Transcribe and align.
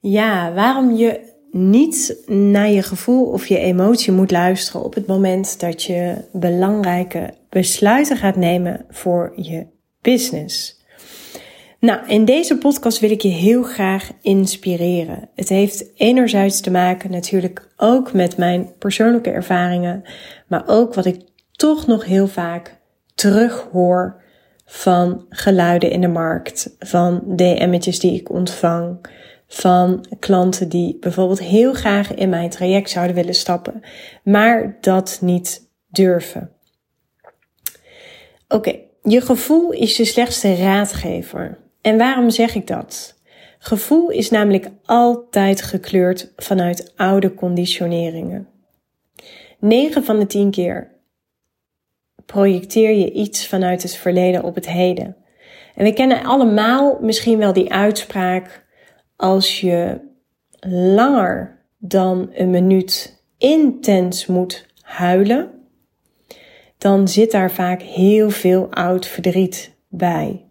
Ja, 0.00 0.52
waarom 0.52 0.94
je 0.94 1.36
niet 1.50 2.22
naar 2.26 2.70
je 2.70 2.82
gevoel 2.82 3.26
of 3.26 3.46
je 3.46 3.58
emotie 3.58 4.12
moet 4.12 4.30
luisteren 4.30 4.84
op 4.84 4.94
het 4.94 5.06
moment 5.06 5.60
dat 5.60 5.82
je 5.82 6.24
belangrijke 6.32 7.34
besluiten 7.48 8.16
gaat 8.16 8.36
nemen 8.36 8.84
voor 8.88 9.32
je 9.36 9.66
business. 10.00 10.76
Nou, 11.80 12.06
in 12.06 12.24
deze 12.24 12.58
podcast 12.58 13.00
wil 13.00 13.10
ik 13.10 13.20
je 13.20 13.28
heel 13.28 13.62
graag 13.62 14.10
inspireren. 14.22 15.28
Het 15.34 15.48
heeft 15.48 15.84
enerzijds 15.94 16.60
te 16.60 16.70
maken 16.70 17.10
natuurlijk 17.10 17.68
ook 17.76 18.12
met 18.12 18.36
mijn 18.36 18.72
persoonlijke 18.78 19.30
ervaringen, 19.30 20.02
maar 20.46 20.62
ook 20.66 20.94
wat 20.94 21.04
ik 21.04 21.20
toch 21.52 21.86
nog 21.86 22.04
heel 22.04 22.28
vaak 22.28 22.78
terughoor 23.14 24.22
van 24.64 25.26
geluiden 25.28 25.90
in 25.90 26.00
de 26.00 26.08
markt, 26.08 26.76
van 26.78 27.22
DM'tjes 27.36 27.98
die 27.98 28.20
ik 28.20 28.30
ontvang, 28.30 28.98
van 29.48 30.04
klanten 30.18 30.68
die 30.68 30.96
bijvoorbeeld 31.00 31.40
heel 31.40 31.72
graag 31.72 32.14
in 32.14 32.28
mijn 32.28 32.50
traject 32.50 32.90
zouden 32.90 33.16
willen 33.16 33.34
stappen, 33.34 33.82
maar 34.22 34.76
dat 34.80 35.18
niet 35.20 35.70
durven. 35.86 36.52
Oké, 38.48 38.78
je 39.02 39.20
gevoel 39.20 39.72
is 39.72 39.96
je 39.96 40.04
slechtste 40.04 40.56
raadgever. 40.56 41.58
En 41.80 41.98
waarom 41.98 42.30
zeg 42.30 42.54
ik 42.54 42.66
dat? 42.66 43.16
Gevoel 43.58 44.10
is 44.10 44.30
namelijk 44.30 44.70
altijd 44.84 45.62
gekleurd 45.62 46.32
vanuit 46.36 46.92
oude 46.96 47.34
conditioneringen. 47.34 48.48
9 49.58 50.04
van 50.04 50.18
de 50.18 50.26
10 50.26 50.50
keer 50.50 50.96
projecteer 52.26 52.90
je 52.90 53.12
iets 53.12 53.46
vanuit 53.46 53.82
het 53.82 53.96
verleden 53.96 54.44
op 54.44 54.54
het 54.54 54.68
heden. 54.68 55.16
En 55.74 55.84
we 55.84 55.92
kennen 55.92 56.24
allemaal 56.24 56.98
misschien 57.00 57.38
wel 57.38 57.52
die 57.52 57.72
uitspraak: 57.72 58.66
als 59.18 59.60
je 59.60 60.00
langer 60.94 61.58
dan 61.78 62.30
een 62.32 62.50
minuut 62.50 63.22
intens 63.38 64.26
moet 64.26 64.66
huilen, 64.80 65.50
dan 66.78 67.08
zit 67.08 67.30
daar 67.30 67.50
vaak 67.50 67.82
heel 67.82 68.30
veel 68.30 68.70
oud 68.70 69.06
verdriet 69.06 69.74
bij. 69.88 70.44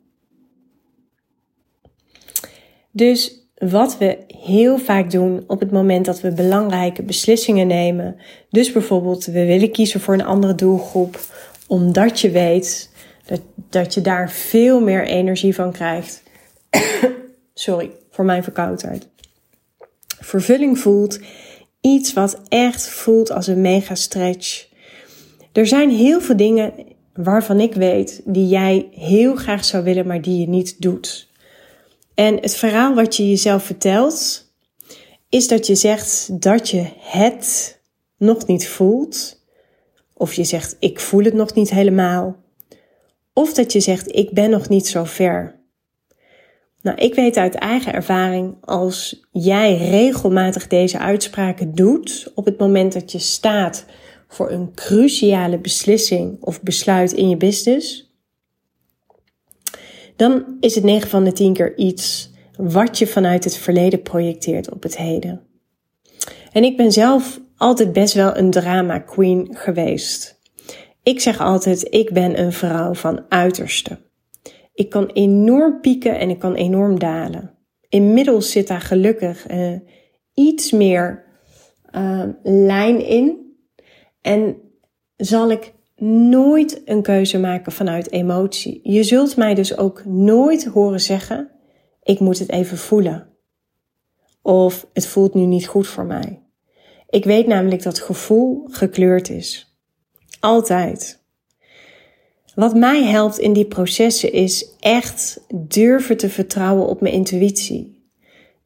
Dus 2.91 3.49
wat 3.55 3.97
we 3.97 4.17
heel 4.27 4.77
vaak 4.77 5.11
doen 5.11 5.43
op 5.47 5.59
het 5.59 5.71
moment 5.71 6.05
dat 6.05 6.21
we 6.21 6.31
belangrijke 6.31 7.03
beslissingen 7.03 7.67
nemen, 7.67 8.15
dus 8.49 8.71
bijvoorbeeld 8.71 9.25
we 9.25 9.45
willen 9.45 9.71
kiezen 9.71 9.99
voor 9.99 10.13
een 10.13 10.25
andere 10.25 10.55
doelgroep, 10.55 11.19
omdat 11.67 12.19
je 12.19 12.31
weet 12.31 12.91
dat, 13.25 13.41
dat 13.69 13.93
je 13.93 14.01
daar 14.01 14.31
veel 14.31 14.79
meer 14.79 15.05
energie 15.05 15.55
van 15.55 15.71
krijgt. 15.71 16.23
Sorry 17.53 17.91
voor 18.17 18.25
mijn 18.25 18.43
verkoudheid. 18.43 19.07
Vervulling 20.19 20.79
voelt 20.79 21.19
iets 21.81 22.13
wat 22.13 22.41
echt 22.47 22.89
voelt 22.89 23.31
als 23.31 23.47
een 23.47 23.61
mega 23.61 23.95
stretch. 23.95 24.67
Er 25.51 25.67
zijn 25.67 25.89
heel 25.89 26.21
veel 26.21 26.37
dingen 26.37 26.73
waarvan 27.13 27.59
ik 27.59 27.73
weet 27.73 28.21
die 28.25 28.47
jij 28.47 28.89
heel 28.91 29.35
graag 29.35 29.65
zou 29.65 29.83
willen, 29.83 30.07
maar 30.07 30.21
die 30.21 30.39
je 30.39 30.47
niet 30.47 30.81
doet. 30.81 31.29
En 32.13 32.35
het 32.35 32.55
verhaal 32.55 32.93
wat 32.93 33.15
je 33.15 33.29
jezelf 33.29 33.63
vertelt, 33.63 34.51
is 35.29 35.47
dat 35.47 35.67
je 35.67 35.75
zegt 35.75 36.41
dat 36.41 36.69
je 36.69 36.85
het 36.99 37.79
nog 38.17 38.47
niet 38.47 38.67
voelt. 38.67 39.45
Of 40.13 40.33
je 40.33 40.43
zegt 40.43 40.75
ik 40.79 40.99
voel 40.99 41.23
het 41.23 41.33
nog 41.33 41.53
niet 41.53 41.69
helemaal. 41.69 42.35
Of 43.33 43.53
dat 43.53 43.71
je 43.71 43.79
zegt 43.79 44.15
ik 44.15 44.31
ben 44.31 44.49
nog 44.49 44.69
niet 44.69 44.87
zo 44.87 45.03
ver. 45.03 45.56
Nou, 46.87 46.99
ik 46.99 47.15
weet 47.15 47.37
uit 47.37 47.55
eigen 47.55 47.93
ervaring, 47.93 48.55
als 48.61 49.25
jij 49.31 49.77
regelmatig 49.77 50.67
deze 50.67 50.99
uitspraken 50.99 51.75
doet, 51.75 52.31
op 52.35 52.45
het 52.45 52.59
moment 52.59 52.93
dat 52.93 53.11
je 53.11 53.19
staat 53.19 53.85
voor 54.27 54.51
een 54.51 54.73
cruciale 54.73 55.57
beslissing 55.57 56.37
of 56.41 56.61
besluit 56.61 57.11
in 57.11 57.29
je 57.29 57.37
business, 57.37 58.15
dan 60.15 60.57
is 60.59 60.75
het 60.75 60.83
9 60.83 61.09
van 61.09 61.23
de 61.23 61.31
10 61.31 61.53
keer 61.53 61.77
iets 61.77 62.31
wat 62.57 62.97
je 62.97 63.07
vanuit 63.07 63.43
het 63.43 63.57
verleden 63.57 64.01
projecteert 64.01 64.71
op 64.71 64.83
het 64.83 64.97
heden. 64.97 65.41
En 66.51 66.63
ik 66.63 66.77
ben 66.77 66.91
zelf 66.91 67.39
altijd 67.57 67.93
best 67.93 68.13
wel 68.13 68.37
een 68.37 68.51
drama 68.51 68.99
queen 68.99 69.47
geweest. 69.51 70.39
Ik 71.03 71.19
zeg 71.19 71.39
altijd, 71.39 71.93
ik 71.93 72.13
ben 72.13 72.39
een 72.39 72.53
vrouw 72.53 72.93
van 72.93 73.25
uiterste. 73.29 74.05
Ik 74.77 74.89
kan 74.89 75.05
enorm 75.05 75.79
pieken 75.81 76.19
en 76.19 76.29
ik 76.29 76.39
kan 76.39 76.55
enorm 76.55 76.99
dalen. 76.99 77.57
Inmiddels 77.89 78.51
zit 78.51 78.67
daar 78.67 78.81
gelukkig 78.81 79.51
uh, 79.51 79.79
iets 80.33 80.71
meer 80.71 81.25
uh, 81.95 82.23
lijn 82.43 83.05
in. 83.05 83.55
En 84.21 84.57
zal 85.15 85.51
ik 85.51 85.73
nooit 86.29 86.81
een 86.85 87.01
keuze 87.01 87.39
maken 87.39 87.71
vanuit 87.71 88.11
emotie. 88.11 88.79
Je 88.83 89.03
zult 89.03 89.35
mij 89.35 89.53
dus 89.53 89.77
ook 89.77 90.05
nooit 90.05 90.65
horen 90.65 91.01
zeggen: 91.01 91.51
ik 92.03 92.19
moet 92.19 92.39
het 92.39 92.49
even 92.49 92.77
voelen. 92.77 93.27
Of 94.41 94.87
het 94.93 95.07
voelt 95.07 95.33
nu 95.33 95.45
niet 95.45 95.67
goed 95.67 95.87
voor 95.87 96.05
mij. 96.05 96.43
Ik 97.09 97.23
weet 97.23 97.47
namelijk 97.47 97.83
dat 97.83 97.99
gevoel 97.99 98.67
gekleurd 98.71 99.29
is. 99.29 99.77
Altijd. 100.39 101.25
Wat 102.57 102.75
mij 102.75 103.03
helpt 103.03 103.37
in 103.37 103.53
die 103.53 103.65
processen 103.65 104.31
is 104.31 104.69
echt 104.79 105.39
durven 105.53 106.17
te 106.17 106.29
vertrouwen 106.29 106.87
op 106.87 107.01
mijn 107.01 107.13
intuïtie. 107.13 108.09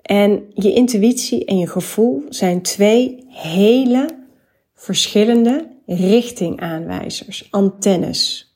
En 0.01 0.43
je 0.53 0.73
intuïtie 0.73 1.45
en 1.45 1.57
je 1.57 1.67
gevoel 1.67 2.23
zijn 2.29 2.61
twee 2.61 3.25
hele 3.27 4.09
verschillende 4.75 5.67
richtingaanwijzers, 5.85 7.47
antennes. 7.49 8.53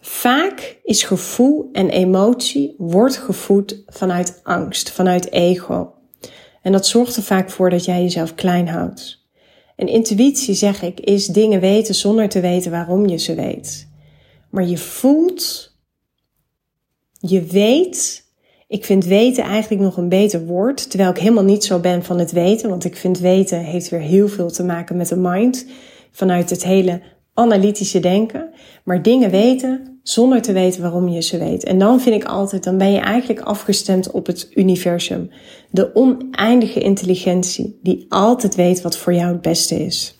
Vaak 0.00 0.78
is 0.82 1.02
gevoel 1.02 1.68
en 1.72 1.90
emotie 1.90 2.74
wordt 2.78 3.16
gevoed 3.16 3.82
vanuit 3.86 4.40
angst, 4.42 4.90
vanuit 4.90 5.32
ego. 5.32 5.92
En 6.62 6.72
dat 6.72 6.86
zorgt 6.86 7.16
er 7.16 7.22
vaak 7.22 7.50
voor 7.50 7.70
dat 7.70 7.84
jij 7.84 8.02
jezelf 8.02 8.34
klein 8.34 8.68
houdt. 8.68 9.26
En 9.76 9.86
intuïtie, 9.86 10.54
zeg 10.54 10.82
ik, 10.82 11.00
is 11.00 11.26
dingen 11.26 11.60
weten 11.60 11.94
zonder 11.94 12.28
te 12.28 12.40
weten 12.40 12.70
waarom 12.70 13.06
je 13.06 13.18
ze 13.18 13.34
weet. 13.34 13.94
Maar 14.56 14.66
je 14.66 14.78
voelt, 14.78 15.72
je 17.20 17.42
weet. 17.42 18.24
Ik 18.68 18.84
vind 18.84 19.04
weten 19.04 19.44
eigenlijk 19.44 19.82
nog 19.82 19.96
een 19.96 20.08
beter 20.08 20.46
woord, 20.46 20.90
terwijl 20.90 21.10
ik 21.10 21.18
helemaal 21.18 21.44
niet 21.44 21.64
zo 21.64 21.78
ben 21.78 22.04
van 22.04 22.18
het 22.18 22.32
weten, 22.32 22.68
want 22.68 22.84
ik 22.84 22.96
vind 22.96 23.18
weten 23.18 23.58
heeft 23.58 23.88
weer 23.88 24.00
heel 24.00 24.28
veel 24.28 24.50
te 24.50 24.64
maken 24.64 24.96
met 24.96 25.08
de 25.08 25.16
mind 25.16 25.66
vanuit 26.10 26.50
het 26.50 26.64
hele 26.64 27.02
analytische 27.34 28.00
denken, 28.00 28.50
maar 28.84 29.02
dingen 29.02 29.30
weten 29.30 30.00
zonder 30.02 30.42
te 30.42 30.52
weten 30.52 30.82
waarom 30.82 31.08
je 31.08 31.22
ze 31.22 31.38
weet. 31.38 31.64
En 31.64 31.78
dan 31.78 32.00
vind 32.00 32.22
ik 32.22 32.28
altijd, 32.28 32.64
dan 32.64 32.78
ben 32.78 32.92
je 32.92 33.00
eigenlijk 33.00 33.40
afgestemd 33.40 34.10
op 34.10 34.26
het 34.26 34.48
universum. 34.54 35.30
De 35.70 35.94
oneindige 35.94 36.80
intelligentie 36.80 37.78
die 37.82 38.06
altijd 38.08 38.54
weet 38.54 38.82
wat 38.82 38.96
voor 38.96 39.14
jou 39.14 39.32
het 39.32 39.42
beste 39.42 39.84
is. 39.84 40.16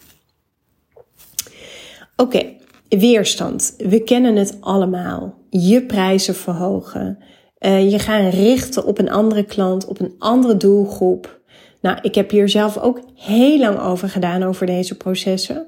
Oké, 2.16 2.55
weerstand. 2.88 3.74
We 3.78 4.02
kennen 4.02 4.36
het 4.36 4.56
allemaal. 4.60 5.34
Je 5.50 5.82
prijzen 5.82 6.34
verhogen. 6.34 7.18
Uh, 7.60 7.90
je 7.90 7.98
gaan 7.98 8.28
richten 8.28 8.84
op 8.84 8.98
een 8.98 9.10
andere 9.10 9.44
klant, 9.44 9.84
op 9.84 10.00
een 10.00 10.14
andere 10.18 10.56
doelgroep. 10.56 11.40
Nou, 11.80 11.98
ik 12.02 12.14
heb 12.14 12.30
hier 12.30 12.48
zelf 12.48 12.78
ook 12.78 13.00
heel 13.14 13.58
lang 13.58 13.78
over 13.80 14.08
gedaan, 14.08 14.42
over 14.42 14.66
deze 14.66 14.96
processen. 14.96 15.66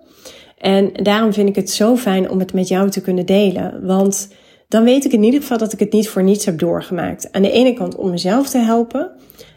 En 0.58 0.92
daarom 0.92 1.32
vind 1.32 1.48
ik 1.48 1.54
het 1.54 1.70
zo 1.70 1.96
fijn 1.96 2.30
om 2.30 2.38
het 2.38 2.52
met 2.52 2.68
jou 2.68 2.90
te 2.90 3.00
kunnen 3.00 3.26
delen. 3.26 3.86
Want 3.86 4.28
dan 4.68 4.84
weet 4.84 5.04
ik 5.04 5.12
in 5.12 5.22
ieder 5.22 5.40
geval 5.40 5.58
dat 5.58 5.72
ik 5.72 5.78
het 5.78 5.92
niet 5.92 6.08
voor 6.08 6.22
niets 6.22 6.44
heb 6.44 6.58
doorgemaakt. 6.58 7.32
Aan 7.32 7.42
de 7.42 7.50
ene 7.50 7.72
kant 7.72 7.96
om 7.96 8.10
mezelf 8.10 8.48
te 8.48 8.58
helpen. 8.58 9.10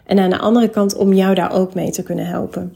En 0.06 0.20
aan 0.20 0.30
de 0.30 0.38
andere 0.38 0.70
kant 0.70 0.96
om 0.96 1.14
jou 1.14 1.36
daar 1.36 1.54
ook 1.54 1.74
mee 1.74 1.92
te 1.92 2.04
kunnen 2.04 2.26
helpen. 2.26 2.76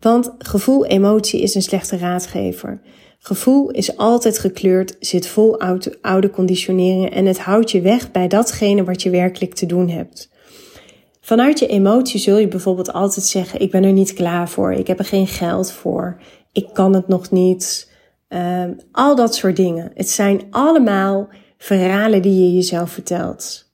Want 0.00 0.34
gevoel, 0.38 0.86
emotie 0.86 1.40
is 1.40 1.54
een 1.54 1.62
slechte 1.62 1.96
raadgever. 1.96 2.80
Gevoel 3.18 3.70
is 3.70 3.96
altijd 3.96 4.38
gekleurd, 4.38 4.96
zit 5.00 5.26
vol 5.26 5.60
oude, 6.00 6.30
conditioneringen 6.30 7.12
en 7.12 7.26
het 7.26 7.38
houdt 7.38 7.70
je 7.70 7.80
weg 7.80 8.10
bij 8.10 8.28
datgene 8.28 8.84
wat 8.84 9.02
je 9.02 9.10
werkelijk 9.10 9.54
te 9.54 9.66
doen 9.66 9.88
hebt. 9.88 10.30
Vanuit 11.20 11.58
je 11.58 11.66
emotie 11.66 12.20
zul 12.20 12.38
je 12.38 12.48
bijvoorbeeld 12.48 12.92
altijd 12.92 13.26
zeggen: 13.26 13.60
Ik 13.60 13.70
ben 13.70 13.84
er 13.84 13.92
niet 13.92 14.12
klaar 14.12 14.48
voor, 14.48 14.72
ik 14.72 14.86
heb 14.86 14.98
er 14.98 15.04
geen 15.04 15.26
geld 15.26 15.72
voor, 15.72 16.20
ik 16.52 16.68
kan 16.72 16.94
het 16.94 17.08
nog 17.08 17.30
niet. 17.30 17.94
Um, 18.28 18.76
al 18.92 19.16
dat 19.16 19.34
soort 19.34 19.56
dingen. 19.56 19.90
Het 19.94 20.08
zijn 20.08 20.42
allemaal 20.50 21.28
verhalen 21.58 22.22
die 22.22 22.42
je 22.42 22.54
jezelf 22.54 22.90
vertelt. 22.90 23.72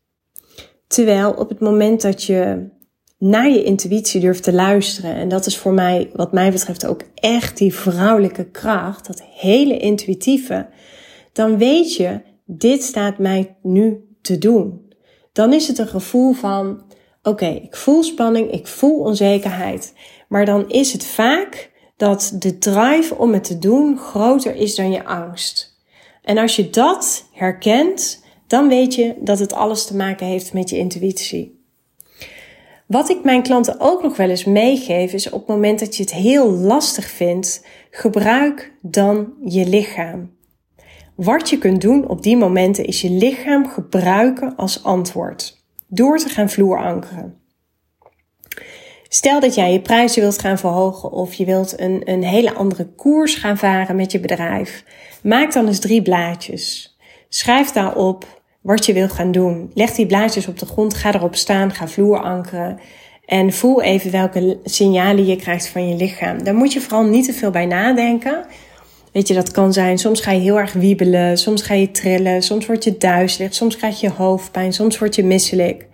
Terwijl 0.86 1.32
op 1.32 1.48
het 1.48 1.60
moment 1.60 2.02
dat 2.02 2.22
je 2.22 2.68
naar 3.22 3.50
je 3.50 3.62
intuïtie 3.62 4.20
durft 4.20 4.42
te 4.42 4.52
luisteren, 4.52 5.14
en 5.14 5.28
dat 5.28 5.46
is 5.46 5.58
voor 5.58 5.72
mij, 5.72 6.10
wat 6.12 6.32
mij 6.32 6.50
betreft, 6.50 6.86
ook 6.86 7.02
echt 7.14 7.56
die 7.56 7.74
vrouwelijke 7.74 8.50
kracht, 8.50 9.06
dat 9.06 9.22
hele 9.22 9.76
intuïtieve, 9.76 10.66
dan 11.32 11.58
weet 11.58 11.96
je, 11.96 12.20
dit 12.46 12.82
staat 12.82 13.18
mij 13.18 13.56
nu 13.62 14.04
te 14.22 14.38
doen. 14.38 14.92
Dan 15.32 15.52
is 15.52 15.68
het 15.68 15.78
een 15.78 15.88
gevoel 15.88 16.32
van, 16.32 16.82
oké, 17.22 17.46
ik 17.46 17.76
voel 17.76 18.02
spanning, 18.02 18.50
ik 18.50 18.66
voel 18.66 18.98
onzekerheid. 18.98 19.94
Maar 20.28 20.44
dan 20.44 20.68
is 20.68 20.92
het 20.92 21.06
vaak 21.06 21.70
dat 21.96 22.32
de 22.38 22.58
drive 22.58 23.14
om 23.18 23.32
het 23.32 23.44
te 23.44 23.58
doen 23.58 23.98
groter 23.98 24.54
is 24.54 24.74
dan 24.74 24.90
je 24.90 25.04
angst. 25.04 25.80
En 26.22 26.38
als 26.38 26.56
je 26.56 26.70
dat 26.70 27.28
herkent, 27.32 28.24
dan 28.46 28.68
weet 28.68 28.94
je 28.94 29.14
dat 29.20 29.38
het 29.38 29.52
alles 29.52 29.86
te 29.86 29.96
maken 29.96 30.26
heeft 30.26 30.52
met 30.52 30.70
je 30.70 30.78
intuïtie. 30.78 31.61
Wat 32.92 33.10
ik 33.10 33.24
mijn 33.24 33.42
klanten 33.42 33.80
ook 33.80 34.02
nog 34.02 34.16
wel 34.16 34.28
eens 34.28 34.44
meegeef, 34.44 35.12
is 35.12 35.30
op 35.30 35.38
het 35.38 35.48
moment 35.48 35.78
dat 35.78 35.96
je 35.96 36.02
het 36.02 36.12
heel 36.12 36.50
lastig 36.50 37.10
vindt, 37.10 37.66
gebruik 37.90 38.72
dan 38.80 39.32
je 39.44 39.66
lichaam. 39.66 40.30
Wat 41.14 41.50
je 41.50 41.58
kunt 41.58 41.80
doen 41.80 42.08
op 42.08 42.22
die 42.22 42.36
momenten 42.36 42.84
is 42.84 43.00
je 43.00 43.10
lichaam 43.10 43.68
gebruiken 43.68 44.56
als 44.56 44.84
antwoord. 44.84 45.64
Door 45.86 46.18
te 46.18 46.28
gaan 46.28 46.50
vloerankeren. 46.50 47.40
Stel 49.08 49.40
dat 49.40 49.54
jij 49.54 49.72
je 49.72 49.80
prijzen 49.80 50.22
wilt 50.22 50.38
gaan 50.38 50.58
verhogen 50.58 51.10
of 51.10 51.34
je 51.34 51.44
wilt 51.44 51.80
een, 51.80 52.02
een 52.04 52.24
hele 52.24 52.54
andere 52.54 52.86
koers 52.86 53.34
gaan 53.34 53.58
varen 53.58 53.96
met 53.96 54.12
je 54.12 54.20
bedrijf. 54.20 54.84
Maak 55.22 55.52
dan 55.52 55.66
eens 55.66 55.80
drie 55.80 56.02
blaadjes. 56.02 56.96
Schrijf 57.28 57.70
daarop 57.70 58.41
wat 58.62 58.86
je 58.86 58.92
wil 58.92 59.08
gaan 59.08 59.32
doen. 59.32 59.70
Leg 59.74 59.90
die 59.90 60.06
blaadjes 60.06 60.46
op 60.46 60.58
de 60.58 60.66
grond, 60.66 60.94
ga 60.94 61.14
erop 61.14 61.34
staan, 61.34 61.72
ga 61.72 61.88
vloerankeren. 61.88 62.78
En 63.24 63.52
voel 63.52 63.82
even 63.82 64.10
welke 64.10 64.58
signalen 64.64 65.26
je 65.26 65.36
krijgt 65.36 65.68
van 65.68 65.88
je 65.88 65.96
lichaam. 65.96 66.44
Daar 66.44 66.54
moet 66.54 66.72
je 66.72 66.80
vooral 66.80 67.04
niet 67.04 67.24
te 67.24 67.32
veel 67.32 67.50
bij 67.50 67.66
nadenken. 67.66 68.44
Weet 69.12 69.28
je, 69.28 69.34
dat 69.34 69.50
kan 69.50 69.72
zijn, 69.72 69.98
soms 69.98 70.20
ga 70.20 70.30
je 70.30 70.40
heel 70.40 70.58
erg 70.58 70.72
wiebelen, 70.72 71.38
soms 71.38 71.62
ga 71.62 71.74
je 71.74 71.90
trillen, 71.90 72.42
soms 72.42 72.66
word 72.66 72.84
je 72.84 72.96
duizelig, 72.96 73.54
soms 73.54 73.76
krijg 73.76 74.00
je 74.00 74.10
hoofdpijn, 74.10 74.72
soms 74.72 74.98
word 74.98 75.14
je 75.14 75.24
misselijk. 75.24 75.86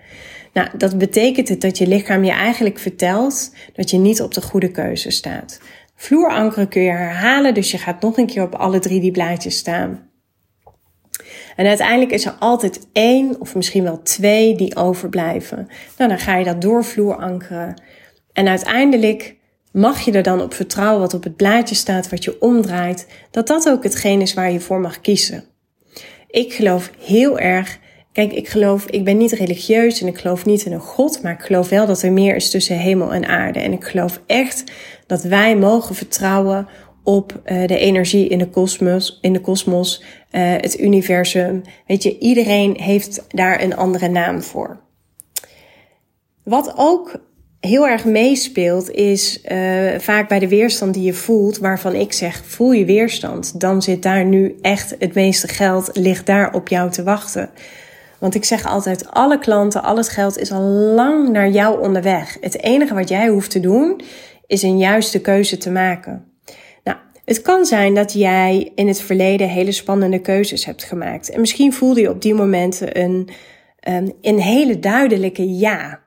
Nou, 0.53 0.69
dat 0.77 0.99
betekent 0.99 1.49
het 1.49 1.61
dat 1.61 1.79
je 1.79 1.87
lichaam 1.87 2.25
je 2.25 2.31
eigenlijk 2.31 2.79
vertelt 2.79 3.55
dat 3.75 3.91
je 3.91 3.99
niet 3.99 4.23
op 4.23 4.35
de 4.35 4.43
goede 4.43 4.71
keuze 4.71 5.11
staat. 5.11 5.61
Vloerankeren 5.95 6.69
kun 6.69 6.83
je 6.83 6.91
herhalen, 6.91 7.55
dus 7.55 7.71
je 7.71 7.79
gaat 7.79 8.01
nog 8.01 8.17
een 8.17 8.27
keer 8.27 8.43
op 8.43 8.55
alle 8.55 8.79
drie 8.79 9.01
die 9.01 9.11
blaadjes 9.11 9.57
staan. 9.57 10.08
En 11.59 11.67
uiteindelijk 11.67 12.11
is 12.11 12.25
er 12.25 12.37
altijd 12.39 12.89
één 12.93 13.41
of 13.41 13.55
misschien 13.55 13.83
wel 13.83 14.03
twee 14.03 14.57
die 14.57 14.77
overblijven. 14.77 15.69
Nou, 15.97 16.11
dan 16.11 16.19
ga 16.19 16.37
je 16.37 16.45
dat 16.45 16.61
door 16.61 16.85
vloerankeren. 16.85 17.83
En 18.33 18.49
uiteindelijk 18.49 19.37
mag 19.73 20.01
je 20.01 20.13
er 20.13 20.23
dan 20.23 20.43
op 20.43 20.55
vertrouwen 20.55 21.01
wat 21.01 21.15
op 21.15 21.25
het 21.25 21.37
blaadje 21.37 21.75
staat, 21.75 22.11
wat 22.11 22.25
je 22.25 22.41
omdraait, 22.41 23.07
dat 23.31 23.47
dat 23.47 23.69
ook 23.69 23.83
hetgeen 23.83 24.21
is 24.21 24.35
waar 24.35 24.53
je 24.53 24.61
voor 24.61 24.81
mag 24.81 25.01
kiezen. 25.01 25.45
Ik 26.29 26.53
geloof 26.53 26.91
heel 26.99 27.39
erg 27.39 27.79
Kijk, 28.13 28.33
ik 28.33 28.49
geloof, 28.49 28.87
ik 28.87 29.05
ben 29.05 29.17
niet 29.17 29.33
religieus 29.33 30.01
en 30.01 30.07
ik 30.07 30.19
geloof 30.19 30.45
niet 30.45 30.65
in 30.65 30.73
een 30.73 30.81
God, 30.81 31.23
maar 31.23 31.33
ik 31.33 31.41
geloof 31.41 31.69
wel 31.69 31.87
dat 31.87 32.03
er 32.03 32.13
meer 32.13 32.37
is 32.37 32.51
tussen 32.51 32.79
hemel 32.79 33.13
en 33.13 33.27
aarde. 33.27 33.59
En 33.59 33.73
ik 33.73 33.85
geloof 33.85 34.21
echt 34.27 34.65
dat 35.07 35.23
wij 35.23 35.57
mogen 35.57 35.95
vertrouwen 35.95 36.69
op 37.09 37.41
uh, 37.45 37.67
de 37.67 37.79
energie 37.79 38.29
in 38.29 38.39
de 38.39 38.49
kosmos, 38.49 39.19
in 39.21 39.33
de 39.33 39.41
uh, 39.41 39.61
het 40.31 40.81
universum. 40.81 41.63
Weet 41.87 42.03
je, 42.03 42.19
iedereen 42.19 42.81
heeft 42.81 43.25
daar 43.29 43.63
een 43.63 43.77
andere 43.77 44.09
naam 44.09 44.43
voor. 44.43 44.81
Wat 46.43 46.73
ook 46.77 47.21
heel 47.61 47.89
erg 47.89 48.05
meespeelt, 48.05 48.91
is 48.91 49.41
uh, 49.49 49.99
vaak 49.99 50.29
bij 50.29 50.39
de 50.39 50.49
weerstand 50.49 50.95
die 50.95 51.03
je 51.03 51.13
voelt, 51.13 51.59
waarvan 51.59 51.95
ik 51.95 52.13
zeg: 52.13 52.43
voel 52.45 52.73
je 52.73 52.85
weerstand, 52.85 53.61
dan 53.61 53.83
zit 53.83 54.03
daar 54.03 54.25
nu 54.25 54.59
echt 54.61 54.95
het 54.99 55.15
meeste 55.15 55.49
geld, 55.49 55.91
ligt 55.93 56.27
daar 56.27 56.55
op 56.55 56.69
jou 56.69 56.91
te 56.91 57.03
wachten. 57.03 57.51
Want 58.19 58.35
ik 58.35 58.45
zeg 58.45 58.67
altijd, 58.67 59.11
alle 59.11 59.39
klanten, 59.39 59.83
al 59.83 59.97
het 59.97 60.09
geld 60.09 60.39
is 60.39 60.53
al 60.53 60.63
lang 60.95 61.29
naar 61.29 61.49
jou 61.49 61.81
onderweg. 61.81 62.37
Het 62.41 62.63
enige 62.63 62.95
wat 62.95 63.09
jij 63.09 63.29
hoeft 63.29 63.51
te 63.51 63.61
doen, 63.61 64.01
is 64.47 64.63
een 64.63 64.79
juiste 64.79 65.21
keuze 65.21 65.57
te 65.57 65.71
maken. 65.71 66.28
Het 67.29 67.43
kan 67.43 67.67
zijn 67.67 67.95
dat 67.95 68.13
jij 68.13 68.73
in 68.75 68.89
het 68.89 69.01
verleden 69.01 69.49
hele 69.49 69.73
spannende 69.73 70.21
keuzes 70.21 70.65
hebt 70.65 70.85
gemaakt. 70.85 71.31
En 71.31 71.41
misschien 71.41 71.73
voelde 71.73 72.01
je 72.01 72.11
op 72.11 72.23
die 72.23 72.35
momenten 72.35 73.01
een, 73.01 73.29
een, 73.81 74.15
een 74.21 74.41
hele 74.41 74.79
duidelijke 74.79 75.57
ja. 75.57 76.01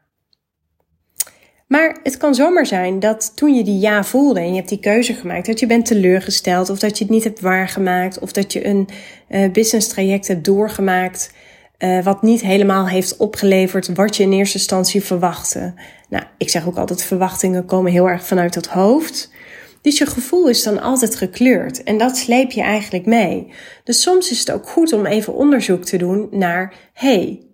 Maar 1.68 2.00
het 2.04 2.18
kan 2.18 2.36
zomaar 2.36 2.66
zijn 2.66 3.00
dat 3.00 3.32
toen 3.36 3.56
je 3.56 3.64
die 3.64 3.80
ja 3.80 4.04
voelde 4.04 4.40
en 4.40 4.50
je 4.50 4.56
hebt 4.56 4.70
die 4.70 4.80
keuze 4.80 5.14
gemaakt, 5.14 5.46
dat 5.46 5.60
je 5.60 5.66
bent 5.66 5.86
teleurgesteld 5.86 6.70
of 6.70 6.80
dat 6.80 6.98
je 6.98 7.04
het 7.04 7.14
niet 7.14 7.24
hebt 7.24 7.40
waargemaakt 7.40 8.20
of 8.20 8.32
dat 8.32 8.54
je 8.54 8.66
een 8.66 8.88
uh, 9.30 9.52
business 9.52 9.88
traject 9.88 10.28
hebt 10.28 10.46
doorgemaakt 10.46 11.34
uh, 11.80 12.04
wat 12.04 12.22
niet 12.22 12.42
helemaal 12.42 12.88
heeft 12.88 13.18
opgeleverd 13.18 13.94
wat 13.94 14.16
je 14.16 14.24
in 14.24 14.32
eerste 14.32 14.58
instantie 14.58 15.04
verwachtte. 15.04 15.74
Nou, 16.10 16.24
ik 16.38 16.50
zeg 16.50 16.68
ook 16.68 16.78
altijd, 16.78 17.04
verwachtingen 17.04 17.66
komen 17.66 17.92
heel 17.92 18.10
erg 18.10 18.26
vanuit 18.26 18.56
het 18.56 18.68
hoofd. 18.68 19.32
Dus 19.82 19.98
je 19.98 20.06
gevoel 20.06 20.48
is 20.48 20.64
dan 20.64 20.82
altijd 20.82 21.16
gekleurd 21.16 21.84
en 21.84 21.98
dat 21.98 22.18
sleep 22.18 22.52
je 22.52 22.62
eigenlijk 22.62 23.06
mee. 23.06 23.54
Dus 23.84 24.02
soms 24.02 24.32
is 24.32 24.40
het 24.40 24.52
ook 24.52 24.68
goed 24.68 24.94
om 24.94 25.06
even 25.06 25.34
onderzoek 25.34 25.86
te 25.86 25.98
doen 25.98 26.28
naar, 26.32 26.74
hey, 26.94 27.46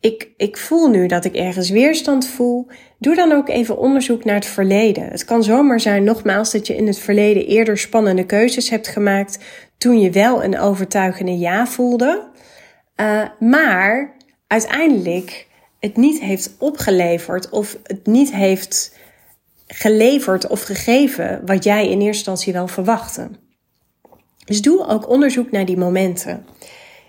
ik, 0.00 0.30
ik 0.36 0.56
voel 0.56 0.88
nu 0.88 1.06
dat 1.06 1.24
ik 1.24 1.34
ergens 1.34 1.70
weerstand 1.70 2.26
voel. 2.26 2.66
Doe 2.98 3.14
dan 3.14 3.32
ook 3.32 3.48
even 3.48 3.78
onderzoek 3.78 4.24
naar 4.24 4.34
het 4.34 4.46
verleden. 4.46 5.08
Het 5.08 5.24
kan 5.24 5.42
zomaar 5.42 5.80
zijn, 5.80 6.04
nogmaals, 6.04 6.52
dat 6.52 6.66
je 6.66 6.76
in 6.76 6.86
het 6.86 6.98
verleden 6.98 7.46
eerder 7.46 7.78
spannende 7.78 8.26
keuzes 8.26 8.68
hebt 8.68 8.88
gemaakt 8.88 9.38
toen 9.78 10.00
je 10.00 10.10
wel 10.10 10.44
een 10.44 10.58
overtuigende 10.58 11.38
ja 11.38 11.66
voelde. 11.66 12.28
Uh, 13.00 13.22
maar 13.38 14.16
uiteindelijk 14.46 15.46
het 15.80 15.96
niet 15.96 16.20
heeft 16.20 16.54
opgeleverd 16.58 17.50
of 17.50 17.78
het 17.82 18.06
niet 18.06 18.32
heeft 18.32 18.96
geleverd 19.66 20.46
of 20.46 20.62
gegeven 20.62 21.42
wat 21.46 21.64
jij 21.64 21.82
in 21.84 21.90
eerste 21.90 22.06
instantie 22.06 22.52
wel 22.52 22.68
verwachtte. 22.68 23.30
Dus 24.44 24.62
doe 24.62 24.86
ook 24.86 25.08
onderzoek 25.08 25.50
naar 25.50 25.64
die 25.64 25.76
momenten. 25.76 26.46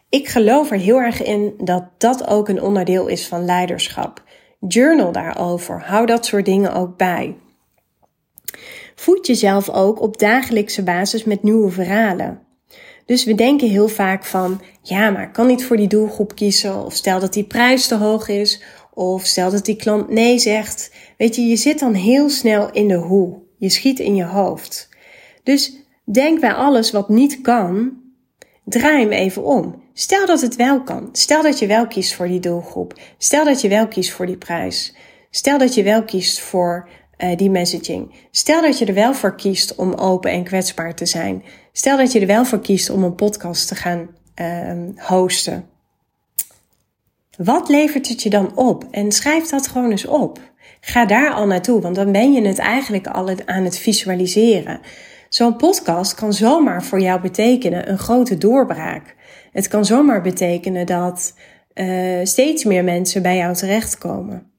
Ik 0.10 0.28
geloof 0.28 0.72
er 0.72 0.78
heel 0.78 0.98
erg 0.98 1.24
in 1.24 1.54
dat 1.58 1.84
dat 1.98 2.28
ook 2.28 2.50
een 2.50 2.62
onderdeel 2.62 3.08
is 3.08 3.28
van 3.28 3.46
leiderschap. 3.46 4.24
Journal 4.68 5.12
daarover. 5.12 5.82
Hou 5.82 6.06
dat 6.06 6.26
soort 6.26 6.46
dingen 6.46 6.74
ook 6.74 6.98
bij. 6.98 7.36
Voed 8.96 9.28
jezelf 9.28 9.70
ook 9.70 10.02
op 10.02 10.20
dagelijkse 10.20 10.84
basis 10.84 11.24
met 11.24 11.44
nieuwe 11.44 11.72
verhalen. 11.72 12.42
Dus 13.06 13.24
we 13.24 13.36
denken 13.36 13.70
heel 13.70 13.88
vaak 13.88 14.26
van, 14.26 14.62
ja, 14.82 15.10
maar 15.10 15.24
ik 15.24 15.34
kan 15.34 15.48
niet 15.48 15.66
voor 15.66 15.78
die 15.78 15.88
doelgroep 15.88 16.36
kiezen. 16.36 16.86
Of 16.86 16.94
stel 16.94 17.20
dat 17.20 17.34
die 17.34 17.44
prijs 17.44 17.88
te 17.88 17.96
hoog 17.96 18.28
is. 18.28 18.62
Of 18.98 19.26
stel 19.26 19.52
dat 19.52 19.66
die 19.66 19.76
klant 19.76 20.10
nee 20.10 20.40
zegt. 20.40 20.92
Weet 21.18 21.36
je, 21.36 21.42
je 21.42 21.56
zit 21.56 21.80
dan 21.80 21.94
heel 21.94 22.30
snel 22.30 22.72
in 22.72 22.88
de 22.88 22.96
hoe. 22.96 23.38
Je 23.58 23.70
schiet 23.70 24.00
in 24.00 24.16
je 24.16 24.26
hoofd. 24.26 24.90
Dus 25.44 25.74
denk 26.04 26.40
bij 26.40 26.54
alles 26.54 26.92
wat 26.92 27.10
niet 27.10 27.42
kan, 27.42 27.94
draai 28.64 29.02
hem 29.02 29.12
even 29.12 29.44
om. 29.44 29.82
Stel 29.94 30.26
dat 30.26 30.42
het 30.42 30.56
wel 30.56 30.84
kan. 30.84 31.10
Stel 31.12 31.42
dat 31.42 31.60
je 31.60 31.68
wel 31.68 31.88
kiest 31.88 32.14
voor 32.14 32.28
die 32.28 32.40
doelgroep. 32.40 33.00
Stel 33.18 33.46
dat 33.46 33.62
je 33.62 33.68
wel 33.68 33.88
kiest 33.88 34.12
voor 34.12 34.26
die 34.26 34.38
prijs. 34.38 34.96
Stel 35.30 35.58
dat 35.58 35.74
je 35.74 35.84
wel 35.84 36.04
kiest 36.04 36.40
voor 36.40 36.90
uh, 37.18 37.36
die 37.36 37.50
messaging. 37.50 38.16
Stel 38.32 38.62
dat 38.62 38.80
je 38.80 38.86
er 38.86 38.94
wel 38.94 39.14
voor 39.14 39.36
kiest 39.36 39.76
om 39.76 39.94
open 39.94 40.32
en 40.32 40.44
kwetsbaar 40.44 40.96
te 40.96 41.06
zijn. 41.06 41.44
Stel 41.72 41.98
dat 41.98 42.12
je 42.12 42.20
er 42.20 42.28
wel 42.28 42.46
voor 42.46 42.62
kiest 42.62 42.90
om 42.90 43.04
een 43.04 43.16
podcast 43.16 43.68
te 43.68 43.76
gaan 43.76 44.10
uh, 44.42 45.06
hosten. 45.08 45.70
Wat 47.38 47.70
levert 47.70 48.08
het 48.08 48.24
je 48.24 48.30
dan 48.30 48.52
op? 48.56 48.88
En 48.92 49.12
schrijf 49.12 49.50
dat 49.50 49.68
gewoon 49.68 49.92
eens 49.92 50.06
op. 50.06 50.40
Ga 50.82 51.06
daar 51.06 51.32
al 51.32 51.48
naartoe, 51.48 51.82
want 51.82 51.96
dan 51.96 52.12
ben 52.12 52.34
je 52.34 52.48
het 52.48 52.58
eigenlijk 52.58 53.08
al 53.08 53.30
aan 53.46 53.64
het 53.64 53.78
visualiseren. 53.78 54.80
Zo'n 55.30 55.56
podcast 55.56 56.14
kan 56.14 56.34
zomaar 56.34 56.84
voor 56.84 57.00
jou 57.00 57.22
betekenen 57.22 57.90
een 57.90 57.98
grote 57.98 58.38
doorbraak. 58.38 59.16
Het 59.52 59.68
kan 59.68 59.86
zomaar 59.86 60.22
betekenen 60.22 60.86
dat 60.86 61.34
uh, 61.74 62.20
steeds 62.24 62.64
meer 62.64 62.84
mensen 62.84 63.22
bij 63.22 63.38
jou 63.38 63.56
terechtkomen. 63.56 64.52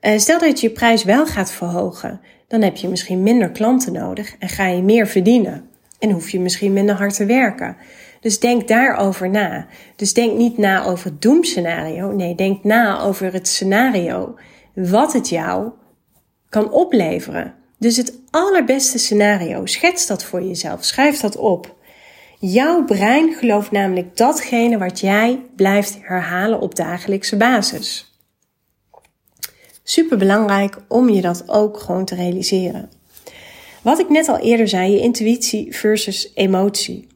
Uh, 0.00 0.18
stel 0.18 0.38
dat 0.38 0.60
je 0.60 0.66
je 0.66 0.72
prijs 0.72 1.04
wel 1.04 1.26
gaat 1.26 1.52
verhogen, 1.52 2.20
dan 2.48 2.62
heb 2.62 2.76
je 2.76 2.88
misschien 2.88 3.22
minder 3.22 3.50
klanten 3.50 3.92
nodig 3.92 4.36
en 4.38 4.48
ga 4.48 4.66
je 4.66 4.82
meer 4.82 5.06
verdienen. 5.06 5.69
En 6.00 6.10
hoef 6.10 6.30
je 6.30 6.40
misschien 6.40 6.72
minder 6.72 6.96
hard 6.96 7.14
te 7.14 7.24
werken. 7.24 7.76
Dus 8.20 8.38
denk 8.38 8.68
daarover 8.68 9.30
na. 9.30 9.66
Dus 9.96 10.14
denk 10.14 10.36
niet 10.36 10.58
na 10.58 10.84
over 10.84 11.10
het 11.10 11.22
doemscenario. 11.22 12.12
Nee, 12.12 12.34
denk 12.34 12.64
na 12.64 13.00
over 13.00 13.32
het 13.32 13.48
scenario. 13.48 14.34
Wat 14.74 15.12
het 15.12 15.28
jou 15.28 15.70
kan 16.48 16.70
opleveren. 16.72 17.54
Dus 17.78 17.96
het 17.96 18.18
allerbeste 18.30 18.98
scenario. 18.98 19.66
Schets 19.66 20.06
dat 20.06 20.24
voor 20.24 20.42
jezelf. 20.42 20.84
Schrijf 20.84 21.20
dat 21.20 21.36
op. 21.36 21.78
Jouw 22.38 22.84
brein 22.84 23.34
gelooft 23.34 23.70
namelijk 23.70 24.16
datgene 24.16 24.78
wat 24.78 25.00
jij 25.00 25.46
blijft 25.56 25.98
herhalen 26.00 26.60
op 26.60 26.74
dagelijkse 26.74 27.36
basis. 27.36 28.14
Super 29.82 30.18
belangrijk 30.18 30.76
om 30.88 31.08
je 31.08 31.20
dat 31.20 31.44
ook 31.46 31.78
gewoon 31.78 32.04
te 32.04 32.14
realiseren. 32.14 32.90
Wat 33.82 33.98
ik 33.98 34.08
net 34.08 34.28
al 34.28 34.38
eerder 34.38 34.68
zei, 34.68 34.92
je 34.92 35.00
intuïtie 35.00 35.76
versus 35.76 36.32
emotie. 36.34 37.06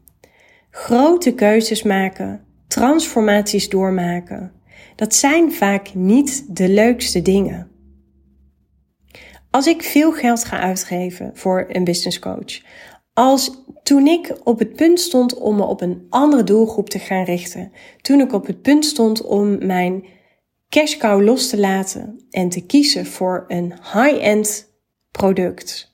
Grote 0.70 1.34
keuzes 1.34 1.82
maken, 1.82 2.44
transformaties 2.68 3.68
doormaken. 3.68 4.52
dat 4.96 5.14
zijn 5.14 5.52
vaak 5.52 5.94
niet 5.94 6.56
de 6.56 6.68
leukste 6.68 7.22
dingen. 7.22 7.70
Als 9.50 9.66
ik 9.66 9.82
veel 9.82 10.12
geld 10.12 10.44
ga 10.44 10.58
uitgeven 10.58 11.30
voor 11.34 11.66
een 11.68 11.84
business 11.84 12.18
coach, 12.18 12.60
als 13.12 13.50
toen 13.82 14.06
ik 14.06 14.36
op 14.44 14.58
het 14.58 14.72
punt 14.76 15.00
stond 15.00 15.34
om 15.34 15.56
me 15.56 15.64
op 15.64 15.80
een 15.80 16.06
andere 16.10 16.44
doelgroep 16.44 16.90
te 16.90 16.98
gaan 16.98 17.24
richten, 17.24 17.72
toen 18.00 18.20
ik 18.20 18.32
op 18.32 18.46
het 18.46 18.62
punt 18.62 18.84
stond 18.84 19.22
om 19.22 19.66
mijn 19.66 20.04
cash 20.68 20.96
cow 20.96 21.22
los 21.22 21.48
te 21.48 21.58
laten 21.58 22.26
en 22.30 22.48
te 22.48 22.66
kiezen 22.66 23.06
voor 23.06 23.44
een 23.48 23.72
high-end 23.92 24.72
product, 25.10 25.93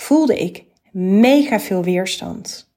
voelde 0.00 0.38
ik 0.38 0.64
mega 0.92 1.60
veel 1.60 1.82
weerstand. 1.82 2.68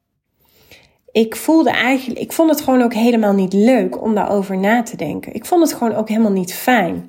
Ik 1.11 1.35
voelde 1.35 1.69
eigenlijk, 1.69 2.19
ik 2.19 2.31
vond 2.31 2.49
het 2.49 2.61
gewoon 2.61 2.81
ook 2.81 2.93
helemaal 2.93 3.33
niet 3.33 3.53
leuk 3.53 4.01
om 4.01 4.15
daarover 4.15 4.57
na 4.57 4.83
te 4.83 4.97
denken. 4.97 5.33
Ik 5.33 5.45
vond 5.45 5.61
het 5.61 5.73
gewoon 5.73 5.95
ook 5.95 6.09
helemaal 6.09 6.31
niet 6.31 6.53
fijn. 6.53 7.07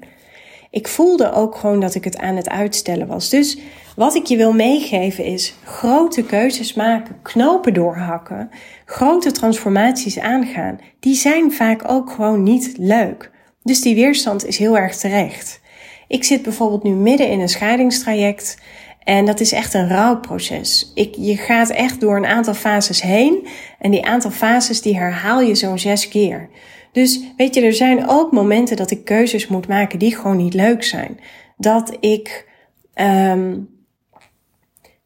Ik 0.71 0.89
voelde 0.89 1.33
ook 1.33 1.57
gewoon 1.57 1.81
dat 1.81 1.95
ik 1.95 2.05
het 2.05 2.19
aan 2.19 2.37
het 2.37 2.49
uitstellen 2.49 3.07
was. 3.07 3.29
Dus 3.29 3.59
wat 3.97 4.15
ik 4.15 4.27
je 4.27 4.37
wil 4.37 4.53
meegeven 4.53 5.25
is 5.25 5.55
grote 5.65 6.23
keuzes 6.23 6.75
maken, 6.75 7.19
knopen 7.23 7.75
doorhakken, 7.75 8.51
grote 8.85 9.31
transformaties 9.31 10.19
aangaan. 10.19 10.81
Die 11.01 11.15
zijn 11.15 11.53
vaak 11.53 11.91
ook 11.91 12.11
gewoon 12.11 12.43
niet 12.43 12.75
leuk. 12.79 13.31
Dus 13.63 13.81
die 13.81 13.95
weerstand 13.95 14.47
is 14.47 14.59
heel 14.59 14.77
erg 14.77 14.97
terecht. 14.97 15.63
Ik 16.09 16.25
zit 16.25 16.43
bijvoorbeeld 16.43 16.83
nu 16.83 16.91
midden 16.91 17.29
in 17.29 17.41
een 17.41 17.49
scheidingstraject. 17.49 18.59
En 19.05 19.25
dat 19.25 19.41
is 19.41 19.53
echt 19.53 19.75
een 19.75 19.89
rouwproces. 19.89 20.93
Ik, 20.95 21.15
je 21.19 21.37
gaat 21.37 21.71
echt 21.71 22.01
door 22.01 22.17
een 22.17 22.27
aantal 22.27 22.55
fases 22.55 23.03
heen. 23.03 23.47
En 23.79 23.91
die 23.91 24.07
aantal 24.07 24.31
fases 24.31 24.83
die 24.83 24.97
herhaal 24.97 25.41
je 25.41 25.55
zo'n 25.55 25.79
zes 25.79 26.09
keer. 26.09 26.49
Dus 26.93 27.21
weet 27.37 27.55
je, 27.55 27.61
er 27.61 27.73
zijn 27.73 28.09
ook 28.09 28.33
momenten 28.33 28.77
dat 28.77 28.91
ik 28.91 29.05
keuzes 29.05 29.47
moet 29.47 29.69
maken 29.69 29.99
die 29.99 30.17
gewoon 30.17 30.37
niet 30.37 30.55
leuk 30.55 30.83
zijn. 30.83 31.21
Dat 31.57 31.97
ik 32.01 32.49
um, 32.95 33.69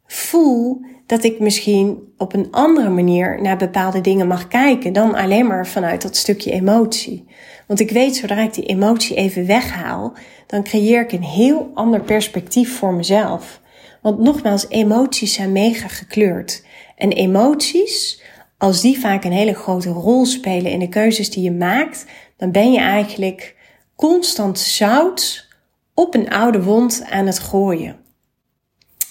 voel 0.06 0.80
dat 1.06 1.24
ik 1.24 1.40
misschien 1.40 1.98
op 2.16 2.34
een 2.34 2.48
andere 2.50 2.88
manier 2.88 3.42
naar 3.42 3.56
bepaalde 3.56 4.00
dingen 4.00 4.26
mag 4.26 4.48
kijken 4.48 4.92
dan 4.92 5.14
alleen 5.14 5.46
maar 5.46 5.66
vanuit 5.66 6.02
dat 6.02 6.16
stukje 6.16 6.52
emotie. 6.52 7.26
Want 7.66 7.80
ik 7.80 7.90
weet, 7.90 8.16
zodra 8.16 8.42
ik 8.42 8.54
die 8.54 8.66
emotie 8.66 9.16
even 9.16 9.46
weghaal, 9.46 10.12
dan 10.46 10.62
creëer 10.62 11.00
ik 11.00 11.12
een 11.12 11.22
heel 11.22 11.70
ander 11.74 12.00
perspectief 12.00 12.78
voor 12.78 12.94
mezelf. 12.94 13.60
Want 14.02 14.18
nogmaals, 14.18 14.68
emoties 14.68 15.34
zijn 15.34 15.52
mega 15.52 15.88
gekleurd. 15.88 16.64
En 16.96 17.12
emoties, 17.12 18.22
als 18.58 18.80
die 18.80 18.98
vaak 18.98 19.24
een 19.24 19.32
hele 19.32 19.54
grote 19.54 19.90
rol 19.90 20.26
spelen 20.26 20.72
in 20.72 20.78
de 20.78 20.88
keuzes 20.88 21.30
die 21.30 21.42
je 21.42 21.52
maakt, 21.52 22.06
dan 22.36 22.52
ben 22.52 22.72
je 22.72 22.78
eigenlijk 22.78 23.56
constant 23.96 24.58
zout 24.58 25.48
op 25.94 26.14
een 26.14 26.30
oude 26.30 26.62
wond 26.62 27.04
aan 27.10 27.26
het 27.26 27.38
gooien. 27.38 27.96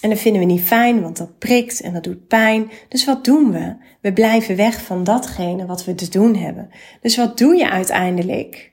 En 0.00 0.10
dat 0.10 0.18
vinden 0.18 0.40
we 0.40 0.46
niet 0.46 0.62
fijn, 0.62 1.02
want 1.02 1.16
dat 1.16 1.38
prikt 1.38 1.80
en 1.80 1.92
dat 1.92 2.04
doet 2.04 2.26
pijn. 2.26 2.70
Dus 2.88 3.04
wat 3.04 3.24
doen 3.24 3.50
we? 3.52 3.76
We 4.00 4.12
blijven 4.12 4.56
weg 4.56 4.82
van 4.82 5.04
datgene 5.04 5.66
wat 5.66 5.84
we 5.84 5.94
te 5.94 6.08
doen 6.08 6.36
hebben. 6.36 6.70
Dus 7.00 7.16
wat 7.16 7.38
doe 7.38 7.56
je 7.56 7.70
uiteindelijk? 7.70 8.72